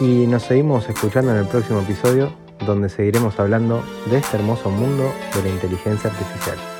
Y 0.00 0.26
nos 0.26 0.42
seguimos 0.42 0.88
escuchando 0.88 1.32
en 1.32 1.38
el 1.38 1.46
próximo 1.46 1.80
episodio, 1.80 2.32
donde 2.66 2.88
seguiremos 2.88 3.38
hablando 3.38 3.82
de 4.10 4.18
este 4.18 4.36
hermoso 4.36 4.70
mundo 4.70 5.04
de 5.34 5.42
la 5.42 5.48
inteligencia 5.48 6.10
artificial. 6.10 6.79